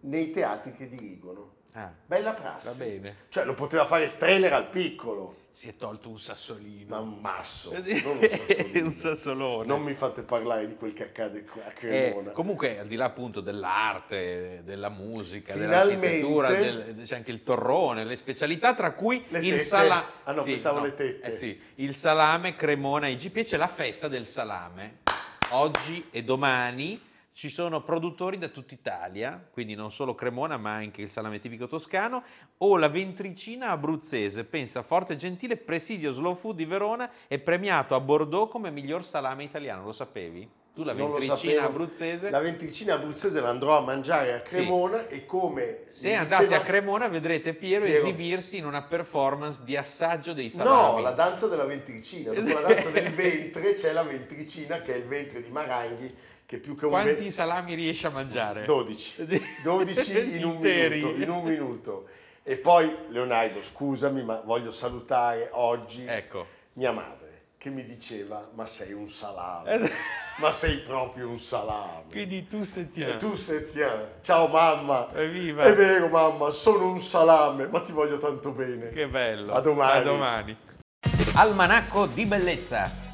nei 0.00 0.30
teatri 0.30 0.74
che 0.74 0.88
dirigono. 0.88 1.56
Ah, 1.72 1.92
Bella 2.06 2.32
prassi. 2.32 2.66
Va 2.78 2.84
bene. 2.84 3.16
Cioè 3.28 3.44
lo 3.44 3.54
poteva 3.54 3.84
fare 3.84 4.06
Streller 4.08 4.52
al 4.52 4.68
piccolo, 4.68 5.36
si 5.50 5.68
è 5.68 5.76
tolto 5.76 6.08
un 6.08 6.18
sassolino. 6.18 6.86
ma 6.88 6.98
un 6.98 7.18
masso, 7.20 7.72
non 7.72 7.82
un 7.86 8.18
un 8.20 8.28
sassolino. 8.28 8.90
sassolone. 8.90 9.66
Non 9.66 9.82
mi 9.82 9.92
fate 9.94 10.22
parlare 10.22 10.66
di 10.66 10.74
quel 10.74 10.92
che 10.92 11.04
accade 11.04 11.44
a 11.64 11.68
Eh, 11.68 11.72
Cremona. 11.74 12.30
comunque, 12.32 12.80
al 12.80 12.86
di 12.88 12.96
là 12.96 13.04
appunto 13.04 13.40
dell'arte, 13.40 14.62
della 14.64 14.88
musica, 14.88 15.52
Finalmente- 15.52 16.20
dell'architettura, 16.22 16.50
del- 16.50 17.04
c'è 17.06 17.14
anche 17.16 17.30
il 17.30 17.42
torrone, 17.44 18.04
le 18.04 18.16
specialità, 18.16 18.74
tra 18.74 18.92
cui 18.92 19.24
Le 19.28 19.38
il 19.38 19.50
tette? 19.50 19.62
salame. 19.62 20.04
Ah, 20.24 20.32
no, 20.32 20.42
pensavo 20.42 20.80
le 20.82 20.94
tette. 20.94 21.28
Eh 21.28 21.32
sì, 21.32 21.60
il 21.76 21.94
salame 21.94 22.56
Cremona 22.56 23.06
IGP 23.08 23.36
e 23.36 23.44
c'è 23.44 23.56
la 23.56 23.68
festa 23.68 24.08
del 24.08 24.26
salame. 24.26 24.98
Oggi 25.50 26.08
e 26.10 26.24
domani 26.24 27.00
ci 27.38 27.50
sono 27.50 27.82
produttori 27.84 28.36
da 28.36 28.48
tutta 28.48 28.74
Italia, 28.74 29.40
quindi 29.52 29.76
non 29.76 29.92
solo 29.92 30.16
Cremona, 30.16 30.56
ma 30.56 30.72
anche 30.72 31.02
il 31.02 31.08
salame 31.08 31.38
tipico 31.38 31.68
toscano, 31.68 32.24
o 32.56 32.76
la 32.76 32.88
ventricina 32.88 33.68
abruzzese. 33.68 34.42
Pensa, 34.42 34.82
Forte 34.82 35.12
e 35.12 35.16
Gentile, 35.16 35.56
presidio 35.56 36.10
Slow 36.10 36.34
Food 36.34 36.56
di 36.56 36.64
Verona 36.64 37.08
è 37.28 37.38
premiato 37.38 37.94
a 37.94 38.00
Bordeaux 38.00 38.50
come 38.50 38.72
miglior 38.72 39.04
salame 39.04 39.44
italiano, 39.44 39.84
lo 39.84 39.92
sapevi? 39.92 40.50
Tu 40.74 40.82
la 40.82 40.92
Non 40.94 41.12
ventricina 41.12 41.62
abruzzese? 41.62 42.28
La 42.30 42.40
ventricina 42.40 42.94
abruzzese 42.94 43.40
l'andrò 43.40 43.76
a 43.78 43.82
mangiare 43.82 44.32
a 44.34 44.40
Cremona 44.40 45.06
e 45.06 45.24
come 45.24 45.84
Se 45.86 46.12
andate 46.14 46.46
diceva- 46.46 46.60
a 46.62 46.66
Cremona 46.66 47.06
vedrete 47.06 47.54
Piero, 47.54 47.84
Piero. 47.84 47.98
esibirsi 48.00 48.56
in 48.56 48.66
una 48.66 48.82
performance 48.82 49.62
di 49.64 49.76
assaggio 49.76 50.32
dei 50.32 50.48
salami. 50.50 50.96
No, 50.96 51.00
la 51.02 51.12
danza 51.12 51.46
della 51.46 51.66
ventricina. 51.66 52.32
Dopo 52.32 52.52
la 52.60 52.66
danza 52.66 52.90
del 52.90 53.10
ventre 53.14 53.74
c'è 53.74 53.92
la 53.92 54.02
ventricina 54.02 54.80
che 54.80 54.94
è 54.94 54.96
il 54.96 55.04
ventre 55.04 55.40
di 55.40 55.50
Maranghi 55.50 56.26
che 56.48 56.56
più 56.56 56.74
che 56.74 56.86
un 56.86 56.92
Quanti 56.92 57.10
ventre... 57.10 57.30
salami 57.30 57.74
riesci 57.74 58.06
a 58.06 58.10
mangiare? 58.10 58.64
12. 58.64 59.42
12 59.62 60.32
in 60.40 60.44
un 60.46 60.56
minuto, 60.56 61.22
in 61.22 61.28
un 61.28 61.44
minuto. 61.44 62.06
E 62.42 62.56
poi 62.56 62.90
Leonardo, 63.08 63.60
scusami, 63.60 64.22
ma 64.24 64.40
voglio 64.42 64.70
salutare 64.70 65.50
oggi 65.52 66.06
Ecco. 66.06 66.46
mia 66.74 66.90
madre 66.92 67.16
che 67.58 67.68
mi 67.68 67.84
diceva 67.84 68.48
"Ma 68.54 68.64
sei 68.64 68.94
un 68.94 69.10
salame". 69.10 69.90
ma 70.40 70.50
sei 70.50 70.78
proprio 70.78 71.28
un 71.28 71.38
salame. 71.38 72.04
Quindi 72.10 72.46
tu 72.46 72.62
sentiamo. 72.62 73.12
E 73.12 73.16
tu 73.18 73.34
sentiamo. 73.34 74.04
Ciao 74.22 74.46
mamma. 74.46 75.10
Evviva. 75.14 75.64
È 75.64 75.74
vero 75.74 76.08
mamma, 76.08 76.50
sono 76.50 76.90
un 76.90 77.02
salame, 77.02 77.66
ma 77.66 77.82
ti 77.82 77.92
voglio 77.92 78.16
tanto 78.16 78.52
bene. 78.52 78.88
Che 78.88 79.06
bello. 79.06 79.52
A 79.52 79.60
domani. 79.60 79.98
A 79.98 80.02
domani. 80.02 80.56
Almanacco 81.34 82.06
di 82.06 82.24
bellezza 82.24 83.06